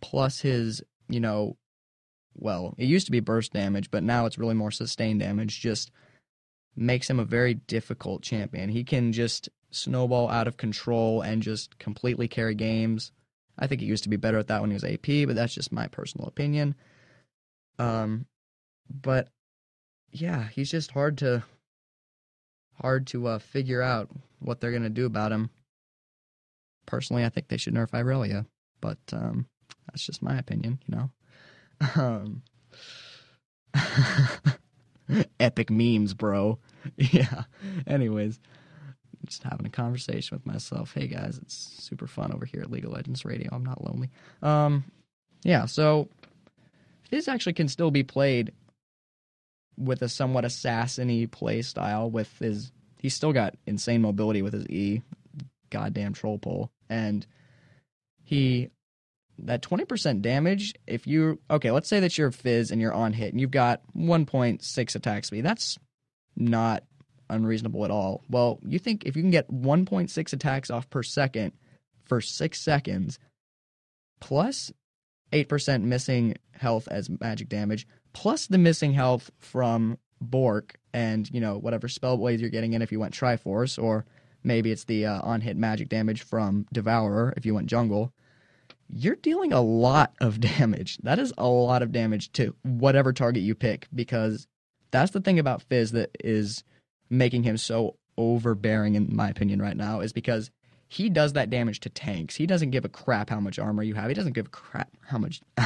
plus 0.00 0.40
his, 0.40 0.82
you 1.08 1.20
know, 1.20 1.56
well, 2.34 2.74
it 2.78 2.86
used 2.86 3.06
to 3.06 3.12
be 3.12 3.20
burst 3.20 3.52
damage, 3.52 3.90
but 3.90 4.02
now 4.02 4.26
it's 4.26 4.38
really 4.38 4.54
more 4.54 4.70
sustained 4.70 5.20
damage, 5.20 5.60
just 5.60 5.90
makes 6.76 7.08
him 7.08 7.20
a 7.20 7.24
very 7.24 7.54
difficult 7.54 8.22
champion. 8.22 8.68
He 8.68 8.84
can 8.84 9.12
just 9.12 9.48
snowball 9.70 10.28
out 10.28 10.48
of 10.48 10.56
control 10.56 11.22
and 11.22 11.42
just 11.42 11.78
completely 11.78 12.28
carry 12.28 12.54
games. 12.54 13.12
I 13.58 13.66
think 13.66 13.80
he 13.80 13.86
used 13.86 14.02
to 14.04 14.08
be 14.08 14.16
better 14.16 14.38
at 14.38 14.48
that 14.48 14.60
when 14.60 14.70
he 14.70 14.74
was 14.74 14.84
AP, 14.84 15.26
but 15.26 15.36
that's 15.36 15.54
just 15.54 15.72
my 15.72 15.86
personal 15.86 16.26
opinion. 16.26 16.74
Um, 17.78 18.26
but 18.88 19.28
yeah, 20.12 20.48
he's 20.48 20.70
just 20.70 20.90
hard 20.90 21.18
to 21.18 21.42
hard 22.80 23.06
to 23.08 23.26
uh, 23.28 23.38
figure 23.38 23.82
out 23.82 24.08
what 24.40 24.60
they're 24.60 24.72
gonna 24.72 24.90
do 24.90 25.06
about 25.06 25.32
him. 25.32 25.50
Personally, 26.86 27.24
I 27.24 27.28
think 27.28 27.48
they 27.48 27.56
should 27.56 27.74
nerf 27.74 27.90
Irelia, 27.90 28.46
but 28.80 28.98
um, 29.12 29.46
that's 29.86 30.04
just 30.04 30.22
my 30.22 30.38
opinion, 30.38 30.80
you 30.86 30.96
know. 30.96 31.10
Um, 31.96 32.42
epic 35.40 35.70
memes, 35.70 36.14
bro. 36.14 36.58
Yeah. 36.96 37.44
Anyways, 37.86 38.38
just 39.26 39.42
having 39.42 39.64
a 39.64 39.70
conversation 39.70 40.36
with 40.36 40.44
myself. 40.46 40.92
Hey 40.94 41.06
guys, 41.06 41.38
it's 41.38 41.54
super 41.54 42.06
fun 42.06 42.30
over 42.32 42.44
here 42.44 42.60
at 42.60 42.70
League 42.70 42.84
of 42.84 42.92
Legends 42.92 43.24
Radio. 43.24 43.48
I'm 43.52 43.64
not 43.64 43.82
lonely. 43.82 44.10
Um, 44.42 44.84
yeah. 45.44 45.64
So 45.64 46.08
this 47.10 47.28
actually 47.28 47.52
can 47.54 47.68
still 47.68 47.90
be 47.90 48.02
played 48.02 48.52
with 49.76 50.02
a 50.02 50.08
somewhat 50.08 50.44
assassiny 50.44 51.30
play 51.30 51.62
style. 51.62 52.10
With 52.10 52.38
his, 52.38 52.72
he's 52.98 53.14
still 53.14 53.32
got 53.32 53.54
insane 53.66 54.02
mobility 54.02 54.42
with 54.42 54.52
his 54.52 54.66
E, 54.68 55.02
goddamn 55.70 56.12
troll 56.12 56.38
pole, 56.38 56.70
and 56.88 57.26
he 58.22 58.70
that 59.38 59.62
20% 59.62 60.22
damage 60.22 60.74
if 60.86 61.06
you 61.06 61.40
okay 61.50 61.70
let's 61.70 61.88
say 61.88 62.00
that 62.00 62.16
you're 62.16 62.30
fizz 62.30 62.70
and 62.70 62.80
you're 62.80 62.92
on 62.92 63.12
hit 63.12 63.32
and 63.32 63.40
you've 63.40 63.50
got 63.50 63.82
1.6 63.96 64.94
attack 64.94 65.24
speed 65.24 65.44
that's 65.44 65.76
not 66.36 66.84
unreasonable 67.28 67.84
at 67.84 67.90
all 67.90 68.22
well 68.30 68.60
you 68.64 68.78
think 68.78 69.04
if 69.04 69.16
you 69.16 69.22
can 69.22 69.30
get 69.30 69.50
1.6 69.50 70.32
attacks 70.32 70.70
off 70.70 70.88
per 70.88 71.02
second 71.02 71.52
for 72.04 72.20
six 72.20 72.60
seconds 72.60 73.18
plus 74.20 74.72
8% 75.34 75.82
missing 75.82 76.36
health 76.52 76.88
as 76.88 77.10
magic 77.20 77.48
damage 77.48 77.86
plus 78.12 78.46
the 78.46 78.58
missing 78.58 78.92
health 78.92 79.30
from 79.38 79.98
bork 80.20 80.76
and 80.92 81.28
you 81.30 81.40
know 81.40 81.58
whatever 81.58 81.88
spell 81.88 82.16
blades 82.16 82.40
you're 82.40 82.50
getting 82.50 82.72
in 82.72 82.80
if 82.80 82.92
you 82.92 83.00
went 83.00 83.12
triforce 83.12 83.82
or 83.82 84.06
maybe 84.44 84.70
it's 84.70 84.84
the 84.84 85.04
uh, 85.04 85.20
on 85.22 85.40
hit 85.40 85.56
magic 85.56 85.88
damage 85.88 86.22
from 86.22 86.66
devourer 86.72 87.34
if 87.36 87.44
you 87.44 87.54
went 87.54 87.66
jungle 87.66 88.12
you're 88.88 89.16
dealing 89.16 89.52
a 89.52 89.60
lot 89.60 90.14
of 90.20 90.40
damage. 90.58 90.98
That 91.02 91.18
is 91.18 91.32
a 91.38 91.46
lot 91.46 91.82
of 91.82 91.92
damage 91.92 92.32
to 92.32 92.54
whatever 92.62 93.12
target 93.12 93.42
you 93.42 93.54
pick 93.54 93.88
because 93.94 94.46
that's 94.90 95.12
the 95.12 95.20
thing 95.20 95.38
about 95.38 95.62
Fizz 95.62 95.92
that 95.92 96.10
is 96.22 96.64
making 97.10 97.42
him 97.42 97.56
so 97.56 97.96
overbearing 98.16 98.94
in 98.94 99.14
my 99.14 99.28
opinion 99.28 99.60
right 99.60 99.76
now 99.76 100.00
is 100.00 100.12
because 100.12 100.50
he 100.94 101.08
does 101.08 101.34
that 101.34 101.50
damage 101.50 101.80
to 101.80 101.90
tanks. 101.90 102.36
He 102.36 102.46
doesn't 102.46 102.70
give 102.70 102.84
a 102.84 102.88
crap 102.88 103.30
how 103.30 103.40
much 103.40 103.58
armor 103.58 103.82
you 103.82 103.94
have. 103.94 104.08
He 104.08 104.14
doesn't 104.14 104.32
give 104.32 104.46
a 104.46 104.50
crap 104.50 104.88
how 105.06 105.18
much 105.18 105.40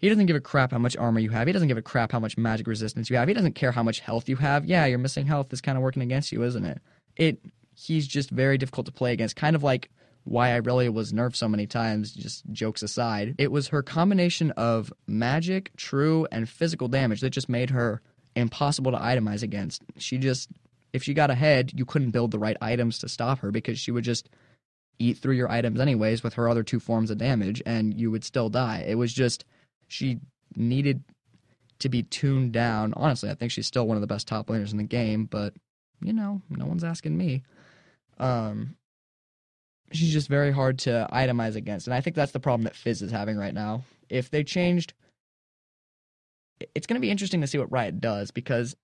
He 0.00 0.08
doesn't 0.08 0.26
give 0.26 0.36
a 0.36 0.40
crap 0.40 0.72
how 0.72 0.78
much 0.78 0.96
armor 0.96 1.20
you 1.20 1.28
have. 1.28 1.46
He 1.46 1.52
doesn't 1.52 1.68
give 1.68 1.76
a 1.76 1.82
crap 1.82 2.10
how 2.10 2.18
much 2.18 2.38
magic 2.38 2.66
resistance 2.66 3.10
you 3.10 3.16
have. 3.16 3.28
He 3.28 3.34
doesn't 3.34 3.52
care 3.54 3.70
how 3.70 3.82
much 3.82 4.00
health 4.00 4.30
you 4.30 4.36
have. 4.36 4.64
Yeah, 4.64 4.86
your 4.86 4.98
missing 4.98 5.26
health 5.26 5.52
is 5.52 5.60
kind 5.60 5.76
of 5.76 5.82
working 5.82 6.02
against 6.02 6.32
you, 6.32 6.42
isn't 6.42 6.64
it? 6.64 6.80
It 7.16 7.38
he's 7.74 8.06
just 8.06 8.30
very 8.30 8.56
difficult 8.56 8.86
to 8.86 8.92
play 8.92 9.12
against. 9.12 9.36
Kind 9.36 9.54
of 9.54 9.62
like 9.62 9.90
why 10.24 10.48
Irelia 10.50 10.92
was 10.92 11.12
nerfed 11.12 11.36
so 11.36 11.48
many 11.48 11.66
times, 11.66 12.12
just 12.12 12.44
jokes 12.50 12.82
aside, 12.82 13.34
it 13.38 13.52
was 13.52 13.68
her 13.68 13.82
combination 13.82 14.50
of 14.52 14.92
magic, 15.06 15.70
true, 15.76 16.26
and 16.32 16.48
physical 16.48 16.88
damage 16.88 17.20
that 17.20 17.30
just 17.30 17.48
made 17.48 17.70
her 17.70 18.00
impossible 18.36 18.92
to 18.92 18.98
itemize 18.98 19.42
against. 19.42 19.82
She 19.96 20.18
just, 20.18 20.48
if 20.92 21.02
she 21.02 21.14
got 21.14 21.30
ahead, 21.30 21.72
you 21.74 21.84
couldn't 21.84 22.10
build 22.10 22.30
the 22.30 22.38
right 22.38 22.56
items 22.60 22.98
to 22.98 23.08
stop 23.08 23.40
her 23.40 23.50
because 23.50 23.78
she 23.78 23.90
would 23.90 24.04
just 24.04 24.28
eat 24.98 25.18
through 25.18 25.34
your 25.34 25.50
items 25.50 25.80
anyways 25.80 26.22
with 26.22 26.34
her 26.34 26.48
other 26.48 26.62
two 26.62 26.80
forms 26.80 27.10
of 27.10 27.18
damage 27.18 27.62
and 27.64 27.98
you 27.98 28.10
would 28.10 28.24
still 28.24 28.50
die. 28.50 28.84
It 28.86 28.96
was 28.96 29.12
just, 29.12 29.44
she 29.88 30.20
needed 30.56 31.02
to 31.78 31.88
be 31.88 32.02
tuned 32.02 32.52
down. 32.52 32.92
Honestly, 32.94 33.30
I 33.30 33.34
think 33.34 33.50
she's 33.50 33.66
still 33.66 33.86
one 33.86 33.96
of 33.96 34.02
the 34.02 34.06
best 34.06 34.28
top 34.28 34.48
laners 34.48 34.72
in 34.72 34.78
the 34.78 34.84
game, 34.84 35.24
but, 35.24 35.54
you 36.02 36.12
know, 36.12 36.42
no 36.50 36.66
one's 36.66 36.84
asking 36.84 37.16
me. 37.16 37.42
Um, 38.18 38.76
she's 39.92 40.12
just 40.12 40.28
very 40.28 40.52
hard 40.52 40.78
to 40.80 41.08
itemize 41.12 41.56
against. 41.56 41.86
And 41.86 41.94
I 41.94 42.00
think 42.00 42.16
that's 42.16 42.32
the 42.32 42.40
problem 42.40 42.64
that 42.64 42.76
Fizz 42.76 43.02
is 43.02 43.10
having 43.10 43.36
right 43.36 43.54
now. 43.54 43.84
If 44.10 44.30
they 44.30 44.44
changed, 44.44 44.92
it's 46.74 46.86
going 46.86 46.96
to 46.96 47.00
be 47.00 47.10
interesting 47.10 47.40
to 47.40 47.46
see 47.46 47.58
what 47.58 47.72
Riot 47.72 48.00
does 48.00 48.30
because 48.30 48.76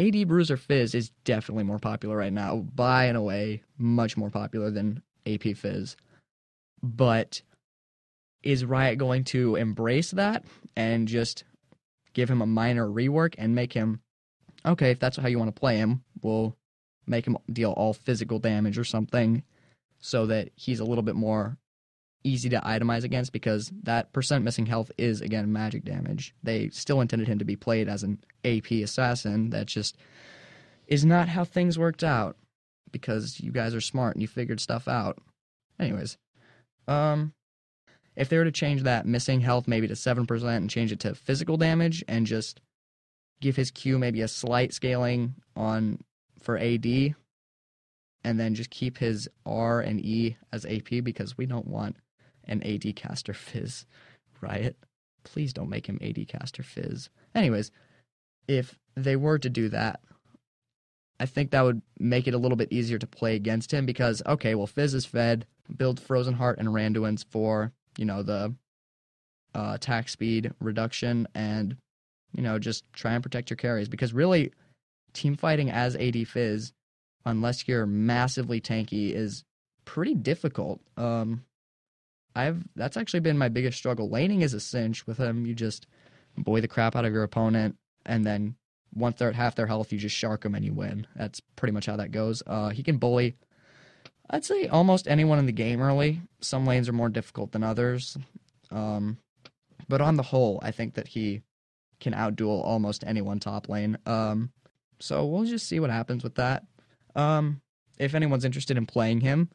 AD 0.00 0.28
Bruiser 0.28 0.56
Fizz 0.56 0.94
is 0.94 1.10
definitely 1.24 1.64
more 1.64 1.78
popular 1.78 2.16
right 2.16 2.32
now, 2.32 2.56
by 2.74 3.04
and 3.04 3.18
away, 3.18 3.62
much 3.76 4.16
more 4.16 4.30
popular 4.30 4.70
than 4.70 5.02
AP 5.26 5.54
Fizz. 5.56 5.96
But 6.82 7.42
is 8.42 8.64
Riot 8.64 8.96
going 8.96 9.24
to 9.24 9.56
embrace 9.56 10.12
that 10.12 10.44
and 10.74 11.06
just 11.06 11.44
give 12.14 12.30
him 12.30 12.40
a 12.40 12.46
minor 12.46 12.88
rework 12.88 13.34
and 13.36 13.54
make 13.54 13.74
him 13.74 14.00
okay, 14.64 14.90
if 14.90 14.98
that's 14.98 15.16
how 15.16 15.28
you 15.28 15.38
want 15.38 15.54
to 15.54 15.58
play 15.58 15.76
him, 15.76 16.02
we'll 16.22 16.56
make 17.06 17.26
him 17.26 17.36
deal 17.52 17.72
all 17.72 17.92
physical 17.92 18.38
damage 18.38 18.78
or 18.78 18.84
something 18.84 19.42
so 19.98 20.26
that 20.26 20.50
he's 20.54 20.80
a 20.80 20.84
little 20.84 21.02
bit 21.02 21.14
more 21.14 21.58
easy 22.24 22.48
to 22.50 22.60
itemize 22.60 23.04
against 23.04 23.32
because 23.32 23.72
that 23.82 24.12
percent 24.12 24.44
missing 24.44 24.66
health 24.66 24.90
is 24.98 25.20
again 25.20 25.52
magic 25.52 25.84
damage. 25.84 26.34
They 26.42 26.68
still 26.70 27.00
intended 27.00 27.28
him 27.28 27.38
to 27.38 27.44
be 27.44 27.56
played 27.56 27.88
as 27.88 28.02
an 28.02 28.18
AP 28.44 28.70
assassin. 28.72 29.50
That 29.50 29.66
just 29.66 29.96
is 30.86 31.04
not 31.04 31.28
how 31.28 31.44
things 31.44 31.78
worked 31.78 32.04
out 32.04 32.36
because 32.92 33.40
you 33.40 33.52
guys 33.52 33.74
are 33.74 33.80
smart 33.80 34.16
and 34.16 34.22
you 34.22 34.28
figured 34.28 34.60
stuff 34.60 34.88
out. 34.88 35.18
Anyways, 35.78 36.18
um 36.88 37.32
if 38.16 38.28
they 38.28 38.36
were 38.36 38.44
to 38.44 38.52
change 38.52 38.82
that 38.82 39.06
missing 39.06 39.40
health 39.40 39.68
maybe 39.68 39.86
to 39.86 39.94
7% 39.94 40.56
and 40.56 40.68
change 40.68 40.92
it 40.92 41.00
to 41.00 41.14
physical 41.14 41.56
damage 41.56 42.04
and 42.08 42.26
just 42.26 42.60
give 43.40 43.56
his 43.56 43.70
Q 43.70 43.98
maybe 43.98 44.20
a 44.20 44.28
slight 44.28 44.74
scaling 44.74 45.36
on 45.56 46.00
for 46.42 46.58
AD 46.58 47.14
and 48.24 48.38
then 48.38 48.54
just 48.54 48.70
keep 48.70 48.98
his 48.98 49.28
R 49.46 49.80
and 49.80 50.04
E 50.04 50.36
as 50.52 50.66
AP 50.66 51.02
because 51.02 51.38
we 51.38 51.46
don't 51.46 51.66
want 51.66 51.96
an 52.50 52.62
AD 52.62 52.96
caster 52.96 53.32
Fizz, 53.32 53.86
Riot. 54.40 54.76
Please 55.24 55.52
don't 55.52 55.68
make 55.68 55.86
him 55.86 55.98
AD 56.02 56.26
caster 56.28 56.62
Fizz. 56.62 57.10
Anyways, 57.34 57.70
if 58.48 58.78
they 58.96 59.16
were 59.16 59.38
to 59.38 59.50
do 59.50 59.68
that, 59.68 60.00
I 61.18 61.26
think 61.26 61.50
that 61.50 61.62
would 61.62 61.82
make 61.98 62.26
it 62.26 62.34
a 62.34 62.38
little 62.38 62.56
bit 62.56 62.72
easier 62.72 62.98
to 62.98 63.06
play 63.06 63.36
against 63.36 63.72
him 63.72 63.86
because 63.86 64.22
okay, 64.26 64.54
well 64.54 64.66
Fizz 64.66 64.94
is 64.94 65.06
fed, 65.06 65.46
build 65.74 66.00
Frozen 66.00 66.34
Heart 66.34 66.58
and 66.58 66.68
Randuin's 66.68 67.22
for, 67.22 67.72
you 67.98 68.04
know, 68.04 68.22
the 68.22 68.54
uh, 69.54 69.72
attack 69.74 70.08
speed 70.08 70.52
reduction 70.60 71.26
and 71.34 71.76
you 72.32 72.42
know, 72.42 72.58
just 72.58 72.84
try 72.92 73.12
and 73.12 73.22
protect 73.22 73.50
your 73.50 73.56
carries 73.56 73.88
because 73.88 74.12
really 74.12 74.52
team 75.12 75.36
fighting 75.36 75.68
as 75.68 75.96
AD 75.96 76.28
Fizz 76.28 76.72
unless 77.24 77.68
you're 77.68 77.86
massively 77.86 78.60
tanky, 78.60 79.14
is 79.14 79.44
pretty 79.84 80.14
difficult. 80.14 80.80
Um, 80.96 81.44
I've 82.34 82.62
that's 82.76 82.96
actually 82.96 83.20
been 83.20 83.38
my 83.38 83.48
biggest 83.48 83.78
struggle. 83.78 84.08
Laning 84.08 84.42
is 84.42 84.54
a 84.54 84.60
cinch 84.60 85.06
with 85.06 85.18
him. 85.18 85.46
You 85.46 85.54
just 85.54 85.86
boy 86.36 86.60
the 86.60 86.68
crap 86.68 86.96
out 86.96 87.04
of 87.04 87.12
your 87.12 87.22
opponent 87.22 87.76
and 88.06 88.24
then 88.24 88.56
once 88.94 89.18
they're 89.18 89.28
at 89.28 89.34
half 89.34 89.54
their 89.54 89.66
health, 89.66 89.92
you 89.92 89.98
just 89.98 90.16
shark 90.16 90.42
them 90.42 90.54
and 90.54 90.64
you 90.64 90.72
win. 90.72 91.06
That's 91.14 91.40
pretty 91.56 91.72
much 91.72 91.86
how 91.86 91.96
that 91.96 92.10
goes. 92.10 92.42
Uh, 92.46 92.70
he 92.70 92.82
can 92.82 92.98
bully, 92.98 93.36
I'd 94.28 94.44
say, 94.44 94.66
almost 94.66 95.06
anyone 95.06 95.38
in 95.38 95.46
the 95.46 95.52
game 95.52 95.80
early. 95.80 96.20
Some 96.40 96.66
lanes 96.66 96.88
are 96.88 96.92
more 96.92 97.08
difficult 97.08 97.52
than 97.52 97.62
others. 97.62 98.16
Um, 98.70 99.18
but 99.88 100.00
on 100.00 100.16
the 100.16 100.22
whole, 100.22 100.58
I 100.62 100.70
think 100.70 100.94
that 100.94 101.08
he 101.08 101.42
can 102.00 102.14
outduel 102.14 102.64
almost 102.64 103.04
anyone 103.06 103.38
top 103.38 103.68
lane. 103.68 103.98
Um, 104.06 104.50
so 104.98 105.24
we'll 105.26 105.44
just 105.44 105.68
see 105.68 105.80
what 105.80 105.90
happens 105.90 106.24
with 106.24 106.36
that. 106.36 106.64
Um, 107.14 107.60
if 107.98 108.14
anyone's 108.14 108.44
interested 108.44 108.76
in 108.76 108.86
playing 108.86 109.20
him, 109.20 109.50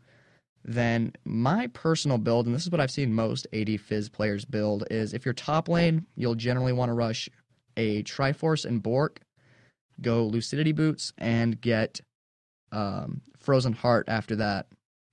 then 0.68 1.14
my 1.24 1.68
personal 1.68 2.18
build, 2.18 2.48
and 2.48 2.56
this 2.56 2.64
is 2.64 2.72
what 2.72 2.82
I've 2.82 2.90
seen 2.90 3.14
most 3.14 3.46
AD 3.54 3.80
Fizz 3.80 4.10
players 4.10 4.46
build, 4.46 4.84
is 4.90 5.14
if 5.14 5.24
you're 5.24 5.34
top 5.34 5.70
lane, 5.70 6.08
you'll 6.16 6.34
generally 6.34 6.74
want 6.74 6.90
to 6.90 6.94
rush 6.94 7.30
a 7.78 8.02
Triforce 8.02 8.66
and 8.66 8.82
Bork, 8.82 9.22
go 10.02 10.26
Lucidity 10.26 10.72
Boots, 10.72 11.14
and 11.20 11.62
get 11.62 12.02
um, 12.72 13.22
Frozen 13.38 13.74
Heart 13.74 14.06
after 14.08 14.38
that, 14.38 14.66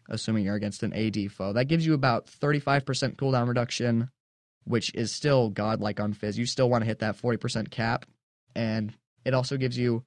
assuming 0.08 0.46
you're 0.46 0.54
against 0.54 0.82
an 0.84 0.94
AD 0.94 1.30
foe. 1.30 1.52
That 1.52 1.66
gives 1.66 1.84
you 1.84 1.92
about 1.92 2.26
35% 2.26 3.16
cooldown 3.16 3.46
reduction, 3.46 4.08
which 4.64 4.94
is 4.94 5.12
still 5.12 5.50
godlike 5.50 6.00
on 6.00 6.14
Fizz. 6.14 6.38
You 6.38 6.46
still 6.46 6.70
want 6.70 6.80
to 6.82 6.88
hit 6.88 7.00
that 7.00 7.20
40% 7.20 7.70
cap, 7.70 8.06
and 8.56 8.94
it 9.26 9.34
also 9.34 9.58
gives 9.58 9.76
you 9.76 10.02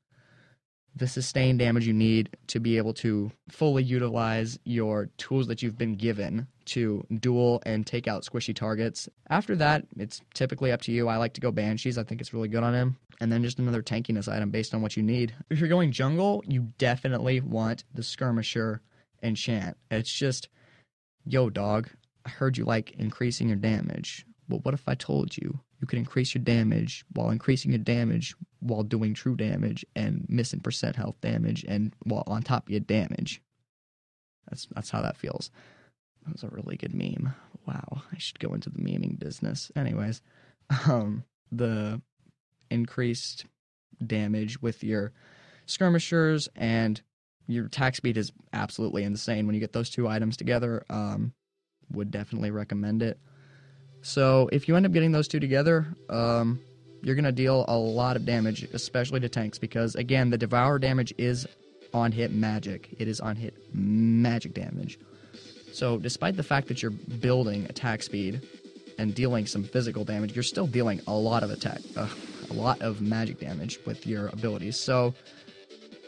the 0.95 1.07
sustained 1.07 1.59
damage 1.59 1.85
you 1.85 1.93
need 1.93 2.29
to 2.47 2.59
be 2.59 2.77
able 2.77 2.93
to 2.93 3.31
fully 3.49 3.83
utilize 3.83 4.57
your 4.63 5.09
tools 5.17 5.47
that 5.47 5.61
you've 5.61 5.77
been 5.77 5.95
given 5.95 6.47
to 6.65 7.05
duel 7.19 7.61
and 7.65 7.85
take 7.85 8.07
out 8.07 8.23
squishy 8.23 8.55
targets. 8.55 9.09
After 9.29 9.55
that, 9.57 9.85
it's 9.97 10.21
typically 10.33 10.71
up 10.71 10.81
to 10.83 10.91
you. 10.91 11.09
I 11.09 11.17
like 11.17 11.33
to 11.33 11.41
go 11.41 11.51
Banshees. 11.51 11.97
I 11.97 12.03
think 12.03 12.21
it's 12.21 12.33
really 12.33 12.47
good 12.47 12.63
on 12.63 12.73
him. 12.73 12.97
And 13.19 13.31
then 13.31 13.43
just 13.43 13.59
another 13.59 13.81
tankiness 13.81 14.31
item 14.31 14.51
based 14.51 14.73
on 14.73 14.81
what 14.81 14.97
you 14.97 15.03
need. 15.03 15.33
If 15.49 15.59
you're 15.59 15.69
going 15.69 15.91
jungle, 15.91 16.43
you 16.47 16.71
definitely 16.77 17.41
want 17.41 17.83
the 17.93 18.03
Skirmisher 18.03 18.81
enchant. 19.21 19.77
It's 19.91 20.11
just, 20.11 20.49
yo, 21.25 21.49
dog, 21.49 21.89
I 22.25 22.29
heard 22.29 22.57
you 22.57 22.65
like 22.65 22.91
increasing 22.91 23.47
your 23.47 23.57
damage. 23.57 24.25
But 24.47 24.63
what 24.63 24.73
if 24.73 24.87
I 24.87 24.95
told 24.95 25.37
you 25.37 25.59
you 25.79 25.87
could 25.87 25.99
increase 25.99 26.35
your 26.35 26.43
damage 26.43 27.05
while 27.13 27.29
increasing 27.29 27.71
your 27.71 27.79
damage 27.79 28.35
while 28.59 28.83
doing 28.83 29.13
true 29.13 29.35
damage 29.35 29.85
and 29.95 30.25
missing 30.29 30.59
percent 30.59 30.95
health 30.95 31.19
damage 31.21 31.65
and 31.67 31.93
while 32.03 32.23
on 32.27 32.43
top 32.43 32.67
of 32.67 32.71
your 32.71 32.79
damage? 32.79 33.41
That's 34.49 34.67
that's 34.73 34.89
how 34.89 35.01
that 35.01 35.17
feels. 35.17 35.49
That 36.25 36.33
was 36.33 36.43
a 36.43 36.49
really 36.49 36.77
good 36.77 36.93
meme. 36.93 37.33
Wow, 37.67 38.03
I 38.11 38.17
should 38.17 38.39
go 38.39 38.53
into 38.53 38.69
the 38.69 38.79
memeing 38.79 39.17
business. 39.17 39.71
Anyways, 39.75 40.21
um, 40.87 41.23
the 41.51 42.01
increased 42.69 43.45
damage 44.05 44.61
with 44.61 44.83
your 44.83 45.11
skirmishers 45.65 46.49
and 46.55 47.01
your 47.47 47.65
attack 47.65 47.95
speed 47.95 48.17
is 48.17 48.31
absolutely 48.53 49.03
insane 49.03 49.45
when 49.45 49.53
you 49.55 49.61
get 49.61 49.73
those 49.73 49.89
two 49.89 50.07
items 50.07 50.37
together. 50.37 50.83
Um, 50.89 51.33
would 51.91 52.11
definitely 52.11 52.51
recommend 52.51 53.03
it. 53.03 53.19
So 54.05 54.49
if 54.51 54.67
you 54.67 54.75
end 54.75 54.85
up 54.85 54.91
getting 54.91 55.11
those 55.11 55.27
two 55.27 55.39
together, 55.39 55.87
um, 56.11 56.59
you're 57.01 57.15
going 57.15 57.25
to 57.25 57.31
deal 57.31 57.65
a 57.67 57.75
lot 57.75 58.15
of 58.15 58.23
damage, 58.23 58.61
especially 58.71 59.19
to 59.21 59.29
tanks, 59.29 59.57
because 59.57 59.95
again, 59.95 60.29
the 60.29 60.37
Devour 60.37 60.77
damage 60.77 61.11
is 61.17 61.47
on 61.91 62.11
hit 62.11 62.31
magic. 62.31 62.89
It 62.99 63.07
is 63.07 63.19
on 63.19 63.35
hit 63.35 63.55
magic 63.73 64.53
damage. 64.53 64.99
So 65.73 65.97
despite 65.97 66.37
the 66.37 66.43
fact 66.43 66.67
that 66.67 66.83
you're 66.83 66.91
building 66.91 67.65
attack 67.65 68.03
speed 68.03 68.47
and 68.99 69.15
dealing 69.15 69.47
some 69.47 69.63
physical 69.63 70.05
damage, 70.05 70.35
you're 70.35 70.43
still 70.43 70.67
dealing 70.67 71.01
a 71.07 71.13
lot 71.13 71.41
of 71.41 71.49
attack, 71.49 71.79
uh, 71.97 72.07
a 72.51 72.53
lot 72.53 72.79
of 72.83 73.01
magic 73.01 73.39
damage 73.39 73.79
with 73.87 74.05
your 74.05 74.27
abilities. 74.27 74.79
So 74.79 75.15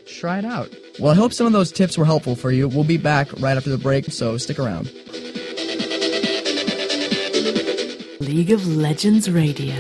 try 0.06 0.38
it 0.38 0.46
out. 0.46 0.70
Well, 1.00 1.12
I 1.12 1.16
hope 1.16 1.34
some 1.34 1.48
of 1.48 1.54
those 1.54 1.72
tips 1.72 1.98
were 1.98 2.06
helpful 2.06 2.36
for 2.36 2.52
you. 2.52 2.68
We'll 2.68 2.84
be 2.84 2.98
back 2.98 3.28
right 3.40 3.58
after 3.58 3.72
the 3.72 3.78
break, 3.80 4.06
so 4.12 4.38
stick 4.38 4.60
around. 4.60 4.94
League 8.38 8.52
of 8.52 8.68
Legends 8.68 9.32
Radio. 9.32 9.74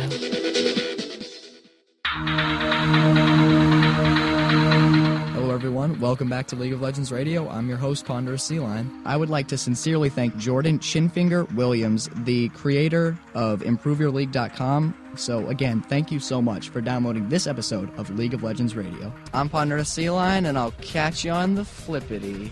Hello, 5.35 5.51
everyone. 5.53 5.99
Welcome 5.99 6.27
back 6.27 6.47
to 6.47 6.55
League 6.55 6.73
of 6.73 6.81
Legends 6.81 7.11
Radio. 7.11 7.47
I'm 7.49 7.69
your 7.69 7.77
host, 7.77 8.07
Ponderous 8.07 8.43
Sea 8.43 8.59
Lion. 8.59 9.03
I 9.05 9.15
would 9.15 9.29
like 9.29 9.47
to 9.49 9.59
sincerely 9.59 10.09
thank 10.09 10.35
Jordan 10.37 10.79
Chinfinger 10.79 11.53
Williams, 11.53 12.09
the 12.23 12.49
creator 12.49 13.15
of 13.35 13.59
ImproveYourLeague.com. 13.59 15.13
So, 15.15 15.47
again, 15.49 15.83
thank 15.83 16.11
you 16.11 16.19
so 16.19 16.41
much 16.41 16.69
for 16.69 16.81
downloading 16.81 17.29
this 17.29 17.45
episode 17.45 17.95
of 17.99 18.09
League 18.09 18.33
of 18.33 18.41
Legends 18.41 18.75
Radio. 18.75 19.13
I'm 19.35 19.49
Ponderous 19.49 19.89
Sea 19.89 20.09
Lion, 20.09 20.47
and 20.47 20.57
I'll 20.57 20.73
catch 20.81 21.23
you 21.23 21.29
on 21.29 21.53
the 21.53 21.63
flippity, 21.63 22.51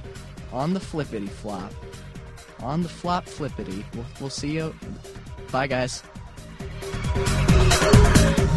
on 0.53 0.75
the 0.75 0.79
flippity 0.79 1.25
flop, 1.25 1.73
on 2.59 2.83
the 2.83 2.89
flop 2.89 3.25
flippity. 3.25 3.83
We'll, 3.95 4.05
we'll 4.19 4.29
see 4.29 4.51
you. 4.51 4.71
Bye, 5.55 5.67
guys. 5.67 6.03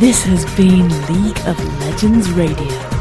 This 0.01 0.25
has 0.25 0.45
been 0.57 0.89
League 1.07 1.39
of 1.47 1.57
Legends 1.79 2.29
Radio. 2.33 2.98